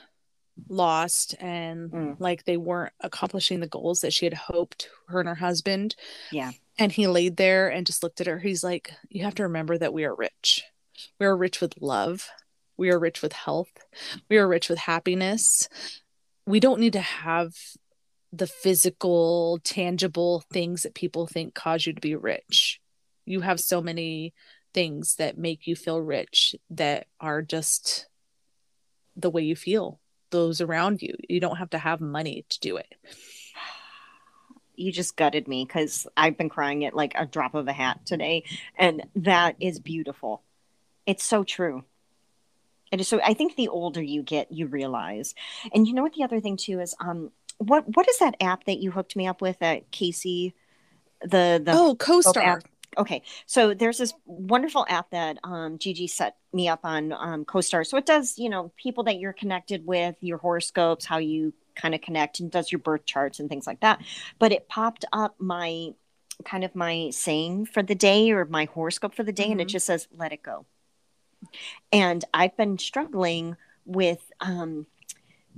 [0.69, 2.17] lost and mm.
[2.21, 5.97] like they weren't accomplishing the goals that she had hoped her and her husband.
[6.31, 6.53] Yeah.
[6.79, 8.39] And he laid there and just looked at her.
[8.39, 10.65] He's like, "You have to remember that we are rich.
[11.19, 12.29] We are rich with love.
[12.77, 13.73] We are rich with health.
[14.29, 15.69] We are rich with happiness.
[16.47, 17.55] We don't need to have
[18.33, 22.81] the physical, tangible things that people think cause you to be rich.
[23.25, 24.35] You have so many
[24.73, 28.09] things that make you feel rich that are just
[29.17, 30.01] the way you feel,
[30.31, 31.15] those around you.
[31.29, 32.93] You don't have to have money to do it.
[34.75, 38.05] You just gutted me because I've been crying at like a drop of a hat
[38.05, 38.43] today.
[38.77, 40.43] And that is beautiful.
[41.07, 41.85] It's so true.
[42.93, 45.35] And so I think the older you get, you realize.
[45.73, 48.65] And you know what the other thing too is um what what is that app
[48.65, 50.55] that you hooked me up with at Casey?
[51.23, 52.61] The the Oh, CoStar.
[52.97, 53.23] Okay.
[53.47, 57.87] So there's this wonderful app that um Gigi set me up on um CoStar.
[57.87, 61.95] So it does, you know, people that you're connected with, your horoscopes, how you kind
[61.95, 64.01] of connect and does your birth charts and things like that.
[64.39, 65.91] But it popped up my
[66.45, 69.53] kind of my saying for the day or my horoscope for the day, mm-hmm.
[69.53, 69.73] and it mm-hmm.
[69.73, 70.67] just says, let it go.
[71.93, 74.87] And I've been struggling with um,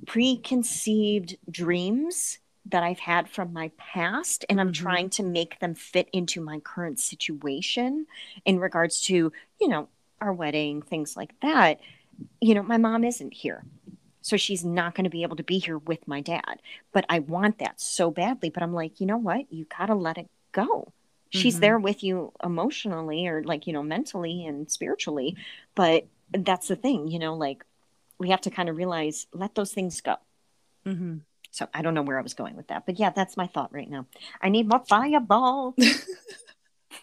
[0.06, 4.84] preconceived dreams that I've had from my past, and I'm mm-hmm.
[4.84, 8.06] trying to make them fit into my current situation
[8.44, 9.88] in regards to, you know,
[10.20, 11.80] our wedding, things like that.
[12.40, 13.64] You know, my mom isn't here.
[14.22, 16.60] So she's not going to be able to be here with my dad.
[16.92, 18.50] But I want that so badly.
[18.50, 19.52] But I'm like, you know what?
[19.52, 20.92] You got to let it go.
[21.30, 21.60] She's mm-hmm.
[21.60, 25.36] there with you emotionally or like, you know, mentally and spiritually.
[25.74, 27.64] But that's the thing, you know, like
[28.18, 30.16] we have to kind of realize let those things go.
[30.86, 31.18] Mm-hmm.
[31.50, 32.86] So I don't know where I was going with that.
[32.86, 34.06] But yeah, that's my thought right now.
[34.40, 35.74] I need more fireball.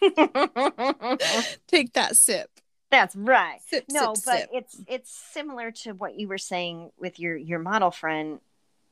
[1.66, 2.50] Take that sip.
[2.90, 3.58] That's right.
[3.66, 4.50] Sip, no, sip, but sip.
[4.52, 8.38] it's it's similar to what you were saying with your your model friend.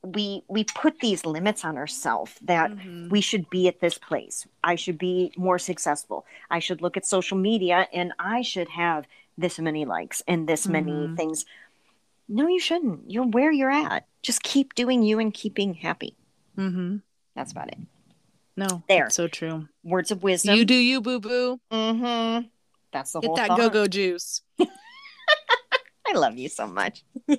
[0.03, 3.09] We we put these limits on ourselves that mm-hmm.
[3.09, 4.45] we should be at this place.
[4.63, 6.25] I should be more successful.
[6.49, 9.05] I should look at social media and I should have
[9.37, 10.71] this many likes and this mm-hmm.
[10.73, 11.45] many things.
[12.27, 13.09] No, you shouldn't.
[13.09, 14.05] You're where you're at.
[14.21, 16.15] Just keep doing you and keeping happy.
[16.57, 16.97] Mm-hmm.
[17.35, 17.77] That's about it.
[18.55, 19.09] No, there.
[19.09, 19.67] So true.
[19.83, 20.55] Words of wisdom.
[20.55, 21.59] You do you, boo boo.
[21.71, 22.47] Mm-hmm.
[22.91, 24.41] That's the Get whole that go go juice.
[26.13, 27.03] I love you so much.
[27.27, 27.37] so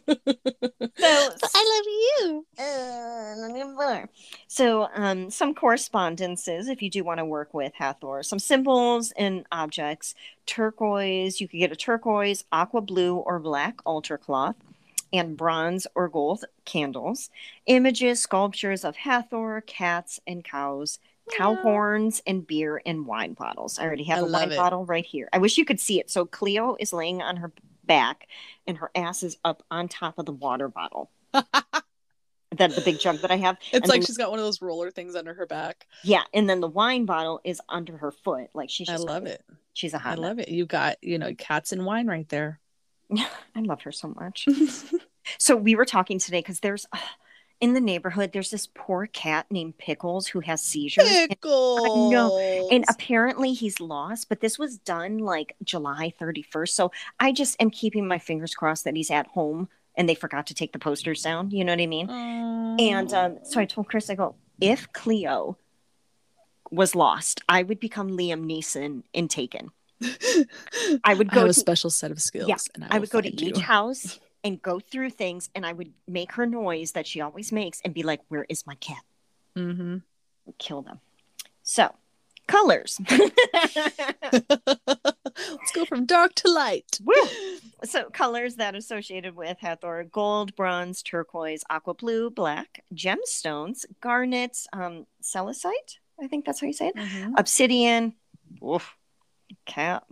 [0.99, 2.47] I love you.
[2.59, 4.07] Uh,
[4.49, 9.47] so, um, some correspondences, if you do want to work with Hathor, some symbols and
[9.53, 10.15] objects.
[10.47, 14.57] Turquoise, you could get a turquoise, aqua blue, or black altar cloth,
[15.13, 17.31] and bronze or gold candles.
[17.67, 20.99] Images, sculptures of Hathor, cats, and cows,
[21.31, 23.79] cow horns and beer and wine bottles.
[23.79, 24.57] I already have I a wine it.
[24.57, 25.29] bottle right here.
[25.33, 26.11] I wish you could see it.
[26.11, 27.53] So Cleo is laying on her
[27.87, 28.27] back
[28.67, 31.11] and her ass is up on top of the water bottle.
[31.33, 33.59] that the big jug that I have.
[33.61, 35.87] It's and like then, she's got one of those roller things under her back.
[36.03, 38.49] Yeah, and then the wine bottle is under her foot.
[38.55, 38.89] Like she's.
[38.89, 39.43] I love it.
[39.73, 40.19] She's a hot.
[40.19, 40.49] I love it.
[40.49, 42.61] You got you know cats and wine right there.
[43.17, 44.47] I love her so much.
[45.39, 46.87] so we were talking today because there's.
[46.93, 46.99] Uh,
[47.61, 51.09] in the neighborhood, there's this poor cat named Pickles who has seizures.
[51.29, 52.13] Pickles.
[52.37, 56.69] And, and apparently he's lost, but this was done like July 31st.
[56.71, 60.49] So I just am keeping my fingers crossed that he's at home and they forgot
[60.49, 61.51] to take the posters down.
[61.51, 62.11] You know what I mean?
[62.11, 65.57] And um, so I told Chris, I go, if Cleo
[66.71, 69.71] was lost, I would become Liam Neeson in Taken.
[71.05, 72.49] I would go I have to, a special set of skills.
[72.49, 72.57] Yeah,
[72.91, 73.49] I, I would go to you.
[73.51, 77.51] each house and go through things and I would make her noise that she always
[77.51, 79.03] makes and be like, Where is my cat?
[79.57, 79.97] Mm-hmm.
[80.59, 81.01] Kill them.
[81.63, 81.95] So,
[82.47, 83.01] colors.
[83.11, 83.33] Let's
[85.75, 86.99] go from dark to light.
[87.05, 87.15] Woo!
[87.85, 95.07] So, colors that associated with Hathor gold, bronze, turquoise, aqua blue, black, gemstones, garnets, um,
[95.23, 95.99] celicite.
[96.23, 96.97] I think that's how you say it.
[96.97, 97.35] Mm-hmm.
[97.37, 98.15] Obsidian.
[98.63, 98.95] Oof.
[99.67, 100.05] Cal.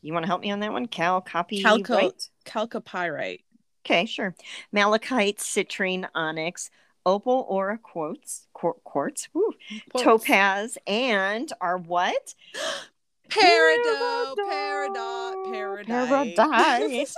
[0.00, 0.86] You want to help me on that one?
[0.86, 1.62] Cal copy.
[1.62, 2.12] Calco-
[2.46, 3.40] chalcopyrite.
[3.84, 4.34] Okay, sure.
[4.72, 6.70] Malachite, citrine, onyx,
[7.04, 9.52] opal aura quartz, quartz, woo,
[9.98, 12.34] topaz, and our what?
[13.28, 17.14] Peridot, peridot, peridot, paradise.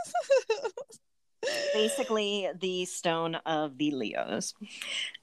[1.74, 4.54] Basically, the stone of the Leos.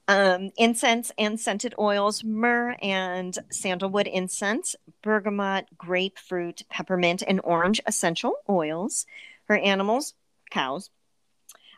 [0.07, 8.35] Um, incense and scented oils, myrrh and sandalwood incense, bergamot, grapefruit, peppermint, and orange essential
[8.49, 9.05] oils.
[9.45, 10.13] Her animals,
[10.51, 10.89] cows,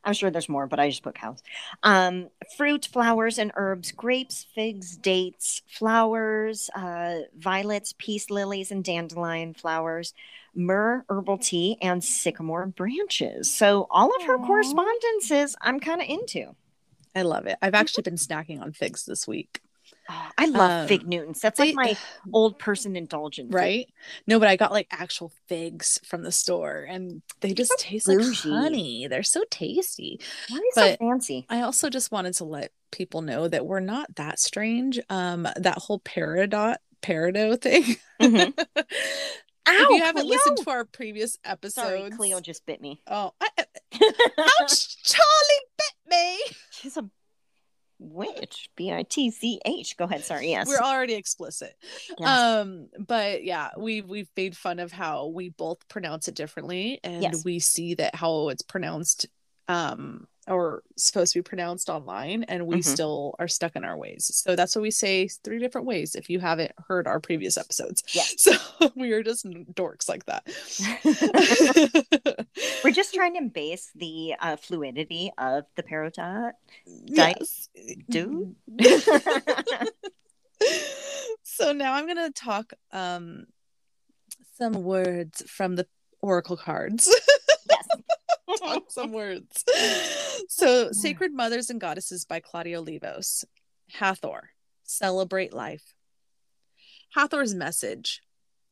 [0.06, 1.42] I'm sure there's more, but I just put cows.
[1.84, 9.54] Um, fruit, flowers, and herbs grapes, figs, dates, flowers, uh, violets, peace lilies, and dandelion
[9.54, 10.14] flowers,
[10.54, 13.52] myrrh, herbal tea, and sycamore branches.
[13.52, 14.46] So all of her Aww.
[14.46, 16.56] correspondences I'm kind of into.
[17.16, 17.58] I love it.
[17.62, 19.62] I've actually been snacking on figs this week.
[20.10, 21.42] Oh, I love um, fig Newtons.
[21.42, 21.98] That's like my
[22.34, 23.54] old person indulgence.
[23.54, 23.88] Right?
[24.28, 28.06] No, but I got like actual figs from the store and they just so taste
[28.08, 28.50] bougie.
[28.50, 29.08] like honey.
[29.08, 30.20] They're so tasty.
[30.50, 31.46] Why but so fancy?
[31.50, 35.00] I also just wanted to let people know that we're not that strange.
[35.10, 37.96] Um, that whole peridot peridot thing.
[38.22, 38.60] Mm-hmm.
[38.60, 38.84] Ow,
[39.68, 40.38] if you haven't Cleo.
[40.38, 43.02] listened to our previous episodes, Sorry, Cleo just bit me.
[43.08, 43.48] Oh, I,
[44.62, 45.04] ouch!
[45.04, 46.40] Charlie bit me.
[46.72, 47.10] She's a
[48.12, 48.70] which?
[48.76, 50.24] B-i-t-c-h go ahead.
[50.24, 50.50] Sorry.
[50.50, 50.68] Yes.
[50.68, 51.76] We're already explicit.
[52.18, 52.28] Yes.
[52.28, 57.24] um but yeah we we've made fun of how we both pronounce it differently and
[57.24, 57.44] yes.
[57.44, 59.28] we see that how it's pronounced
[59.68, 62.82] um or supposed to be pronounced online and we mm-hmm.
[62.82, 66.30] still are stuck in our ways so that's what we say three different ways if
[66.30, 68.52] you haven't heard our previous episodes yeah so
[68.96, 70.46] we are just dorks like that
[72.84, 76.54] we're just trying to embrace the uh, fluidity of the parotite.
[76.86, 77.70] Yes.
[78.10, 78.56] Dude.
[81.44, 83.46] so now I'm going to talk um,
[84.58, 85.88] some words from the
[86.22, 87.14] oracle cards.
[88.66, 88.74] Yes.
[88.76, 89.64] talk some words.
[90.50, 93.46] So, Sacred Mothers and Goddesses by Claudia Levos.
[93.92, 94.50] Hathor,
[94.84, 95.94] celebrate life.
[97.14, 98.22] Hathor's message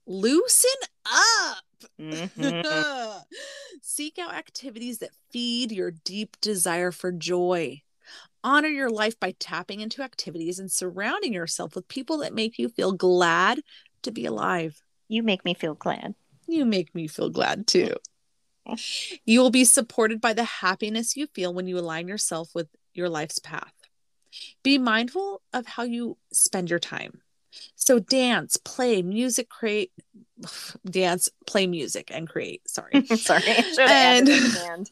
[0.05, 0.69] loosen
[1.05, 1.63] up.
[1.99, 3.21] Mhm.
[3.81, 7.81] Seek out activities that feed your deep desire for joy.
[8.43, 12.67] Honor your life by tapping into activities and surrounding yourself with people that make you
[12.69, 13.61] feel glad
[14.01, 14.81] to be alive.
[15.07, 16.15] You make me feel glad.
[16.47, 17.95] You make me feel glad too.
[19.26, 23.09] You will be supported by the happiness you feel when you align yourself with your
[23.09, 23.74] life's path.
[24.64, 27.22] Be mindful of how you spend your time.
[27.76, 29.91] So, dance, play, music, create,
[30.89, 32.68] dance, play music, and create.
[32.68, 33.05] Sorry.
[33.16, 34.91] Sorry, I should have And- added a hand.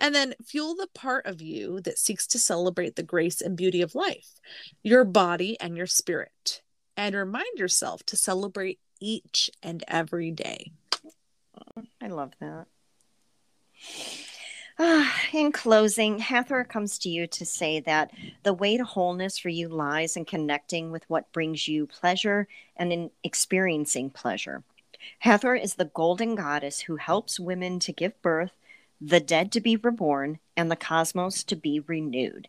[0.00, 3.82] and then fuel the part of you that seeks to celebrate the grace and beauty
[3.82, 4.40] of life,
[4.82, 6.62] your body and your spirit.
[6.96, 10.72] And remind yourself to celebrate each and every day.
[12.00, 12.66] I love that.
[14.78, 18.10] Ah, in closing, Hathor comes to you to say that
[18.42, 22.90] the way to wholeness for you lies in connecting with what brings you pleasure and
[22.90, 24.64] in experiencing pleasure.
[25.20, 28.52] Hathor is the golden goddess who helps women to give birth,
[28.98, 32.48] the dead to be reborn, and the cosmos to be renewed.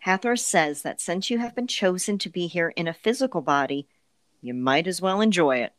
[0.00, 3.88] Hathor says that since you have been chosen to be here in a physical body,
[4.40, 5.72] you might as well enjoy it.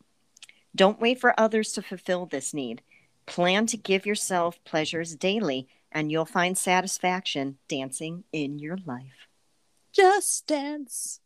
[0.75, 2.81] Don't wait for others to fulfill this need.
[3.25, 9.27] Plan to give yourself pleasures daily, and you'll find satisfaction dancing in your life.
[9.91, 11.19] Just dance.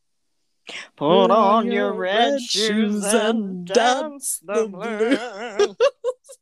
[0.96, 5.76] Put on your red shoes and dance the blues.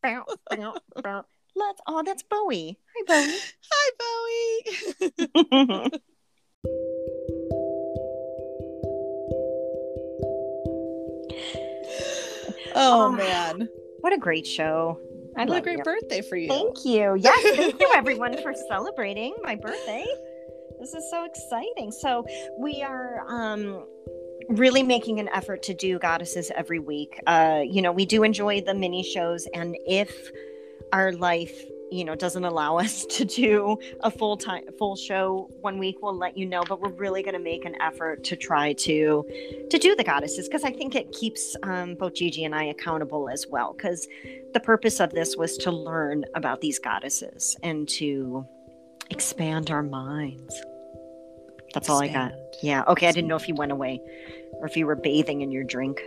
[1.55, 1.81] Let's.
[1.87, 2.79] Oh, that's Bowie.
[2.95, 3.39] Hi, Bowie.
[3.71, 6.01] Hi, Bowie.
[12.76, 13.11] oh, Oh.
[13.11, 13.67] man.
[14.01, 14.99] what a great show!
[15.38, 15.84] I What a great you.
[15.84, 16.47] birthday for you.
[16.49, 17.15] Thank you.
[17.17, 20.05] Yes, thank you everyone for celebrating my birthday.
[20.80, 21.91] This is so exciting.
[21.91, 22.26] So
[22.57, 23.86] we are um
[24.49, 27.17] really making an effort to do goddesses every week.
[27.28, 30.32] Uh, you know, we do enjoy the mini shows and if
[30.91, 35.77] our life you know doesn't allow us to do a full time full show one
[35.77, 38.73] week we'll let you know but we're really going to make an effort to try
[38.73, 39.25] to
[39.69, 43.29] to do the goddesses because i think it keeps um, both gigi and i accountable
[43.29, 44.07] as well because
[44.53, 48.45] the purpose of this was to learn about these goddesses and to
[49.09, 50.61] expand our minds.
[51.73, 52.33] That's all i got.
[52.61, 54.01] Yeah okay i didn't know if you went away
[54.53, 56.01] or if you were bathing in your drink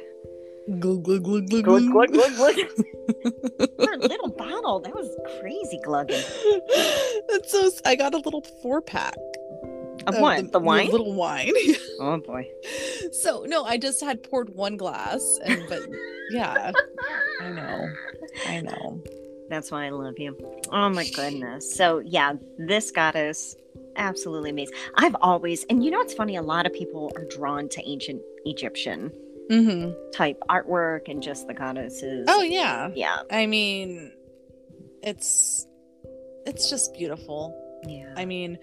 [0.81, 2.12] Glug, glug, glug, glug, glug glug glug.
[2.12, 2.55] glug glug
[3.85, 5.11] for a little bottle that was
[5.41, 6.23] crazy glugging
[7.29, 7.71] That's so.
[7.85, 9.15] I got a little four pack
[10.07, 11.53] of what the wine little wine.
[12.01, 12.49] oh boy
[13.12, 15.81] so no, I just had poured one glass, and but
[16.31, 16.73] yeah,
[17.41, 17.89] I know,
[18.47, 19.03] I know.
[19.49, 20.37] That's why I love you.
[20.71, 21.75] Oh my goodness.
[21.75, 23.57] So yeah, this goddess,
[23.97, 24.75] absolutely amazing.
[24.97, 26.37] I've always, and you know what's funny?
[26.37, 29.12] A lot of people are drawn to ancient Egyptian
[29.51, 29.92] Mm-hmm.
[30.12, 32.26] type artwork and just the goddesses.
[32.28, 34.12] Oh yeah, yeah, I mean,
[35.03, 35.66] it's
[36.47, 37.55] it's just beautiful.
[37.86, 38.14] yeah.
[38.16, 38.59] I mean,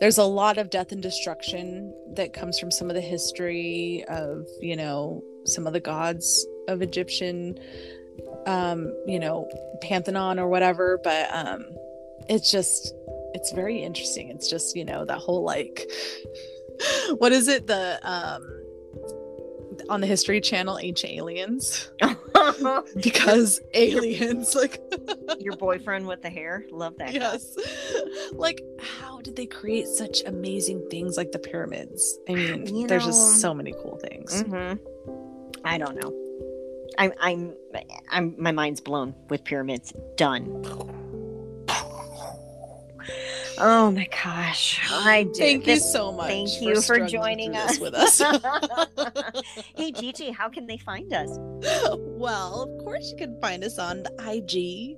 [0.00, 4.46] there's a lot of death and destruction that comes from some of the history of,
[4.60, 7.58] you know, some of the gods of Egyptian
[8.46, 9.48] um, you know,
[9.82, 11.64] pantheon or whatever, but um
[12.28, 12.94] it's just
[13.34, 14.30] it's very interesting.
[14.30, 15.88] It's just, you know, that whole like
[17.18, 17.66] what is it?
[17.66, 18.42] The um
[19.88, 21.90] on the history channel ancient aliens
[23.02, 24.80] because aliens like
[25.38, 27.08] Your boyfriend with the hair, love that.
[27.08, 27.12] guy.
[27.12, 27.56] yes
[28.32, 33.04] like how did they create such amazing things like the pyramids i mean You there's
[33.06, 34.78] know, just so many cool things Mhm.
[35.64, 36.12] I don't know.
[36.98, 37.54] I'm, I'm,
[38.10, 38.34] I'm.
[38.38, 39.92] My mind's blown with pyramids.
[40.16, 40.46] Done.
[43.58, 44.80] Oh my gosh!
[44.90, 45.36] I did.
[45.36, 48.18] thank you so much Thank you for struggling joining us with us
[49.76, 51.30] hey Gigi, how can they find us?
[51.96, 54.96] well of course you can find us on the ig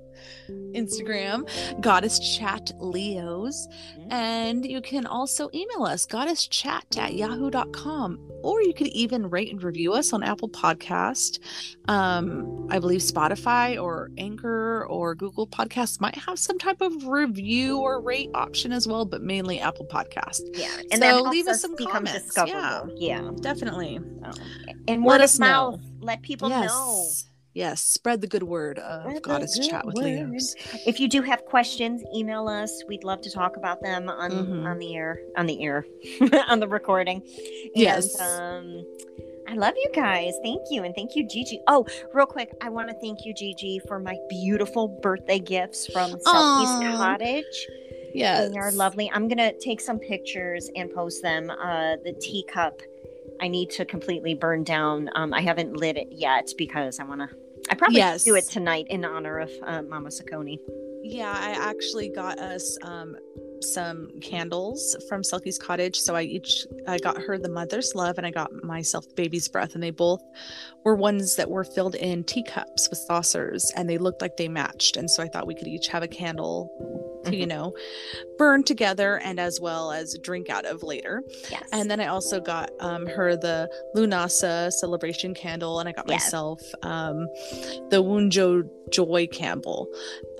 [0.73, 1.47] instagram
[1.81, 3.67] goddess chat leos
[3.97, 4.07] Mhm.
[4.13, 9.51] and you can also email us goddess chat at yahoo.com or you could even rate
[9.51, 11.39] and review us on apple podcast
[11.87, 17.77] um i believe spotify or anchor or google podcasts might have some type of review
[17.79, 21.75] or rate option as well but mainly apple podcast Yeah, and helps leave us some
[21.75, 22.93] comments, discoverable.
[22.97, 23.95] Yeah, definitely
[24.87, 25.79] and Let word us of know.
[26.01, 27.07] Let people know.
[27.59, 29.95] Yes spread the good word of spread Goddess Chat with.
[29.95, 30.55] Leos.
[30.85, 32.83] If you do have questions, email us.
[32.87, 34.65] We'd love to talk about them on mm-hmm.
[34.65, 35.85] on the air, on the air,
[36.47, 37.17] on the recording.
[37.17, 38.19] And, yes.
[38.19, 38.83] Um,
[39.49, 40.35] I love you guys.
[40.43, 40.83] Thank you.
[40.83, 41.59] And thank you, Gigi.
[41.67, 46.11] Oh, real quick, I want to thank you, Gigi, for my beautiful birthday gifts from
[46.21, 47.67] Southeast Cottage.
[48.13, 48.51] Yes.
[48.51, 49.09] They are lovely.
[49.11, 51.49] I'm going to take some pictures and post them.
[51.49, 52.79] Uh, the teacup,
[53.41, 55.09] I need to completely burn down.
[55.15, 57.35] Um, I haven't lit it yet because I want to.
[57.69, 58.23] I probably yes.
[58.23, 60.57] do it tonight in honor of uh, Mama Saccone.
[61.03, 63.15] Yeah, I actually got us um,
[63.61, 65.99] some candles from Selkie's cottage.
[65.99, 69.75] So I each I got her the mother's love and I got myself baby's breath
[69.75, 70.21] and they both
[70.83, 74.97] were ones that were filled in teacups with saucers and they looked like they matched.
[74.97, 76.69] And so I thought we could each have a candle
[77.25, 77.49] to, you mm-hmm.
[77.49, 77.73] know,
[78.37, 81.23] burn together and as well as drink out of later.
[81.49, 81.67] Yes.
[81.71, 86.61] And then I also got um, her the Lunasa celebration candle, and I got myself
[86.83, 87.27] um,
[87.89, 89.87] the Wunjo Joy Campbell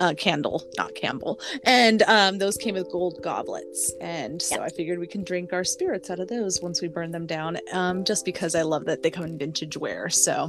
[0.00, 1.40] uh, candle, not Campbell.
[1.64, 3.92] And um, those came with gold goblets.
[4.00, 7.10] And so I figured we can drink our spirits out of those once we burn
[7.10, 10.08] them down, um, just because I love that they come in vintage wear.
[10.08, 10.48] So,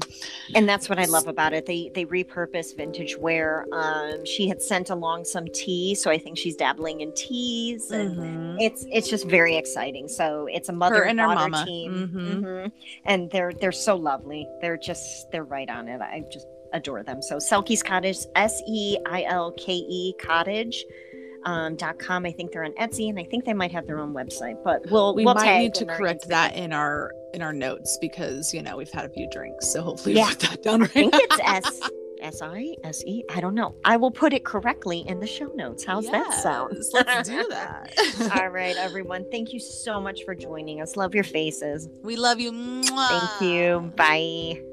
[0.55, 1.65] and that's what I love about it.
[1.65, 3.65] They they repurpose vintage wear.
[3.73, 8.17] Um, she had sent along some tea, so I think she's dabbling in teas, and
[8.17, 8.59] mm-hmm.
[8.59, 10.07] it's it's just very exciting.
[10.07, 11.65] So it's a mother her and daughter mama.
[11.65, 12.45] team, mm-hmm.
[12.45, 12.67] Mm-hmm.
[13.05, 14.47] and they're they're so lovely.
[14.61, 16.01] They're just they're right on it.
[16.01, 17.21] I just adore them.
[17.21, 20.85] So Selkie's Cottage, S E I L K E Cottage.
[21.43, 22.23] Um, dot com.
[22.27, 24.63] I think they're on Etsy, and I think they might have their own website.
[24.63, 28.53] But we'll we we'll might need to correct that in our in our notes because
[28.53, 30.27] you know we've had a few drinks, so hopefully yeah.
[30.27, 30.89] we put that down right.
[30.91, 31.89] I think it's S
[32.21, 33.23] S I S E.
[33.29, 33.75] I don't know.
[33.83, 35.83] I will put it correctly in the show notes.
[35.83, 36.77] How's yes, that sound?
[36.93, 37.93] Let's do that.
[38.35, 39.25] All right, everyone.
[39.31, 40.95] Thank you so much for joining us.
[40.95, 41.89] Love your faces.
[42.03, 42.51] We love you.
[42.51, 43.07] Mwah.
[43.07, 43.91] Thank you.
[43.95, 44.70] Bye.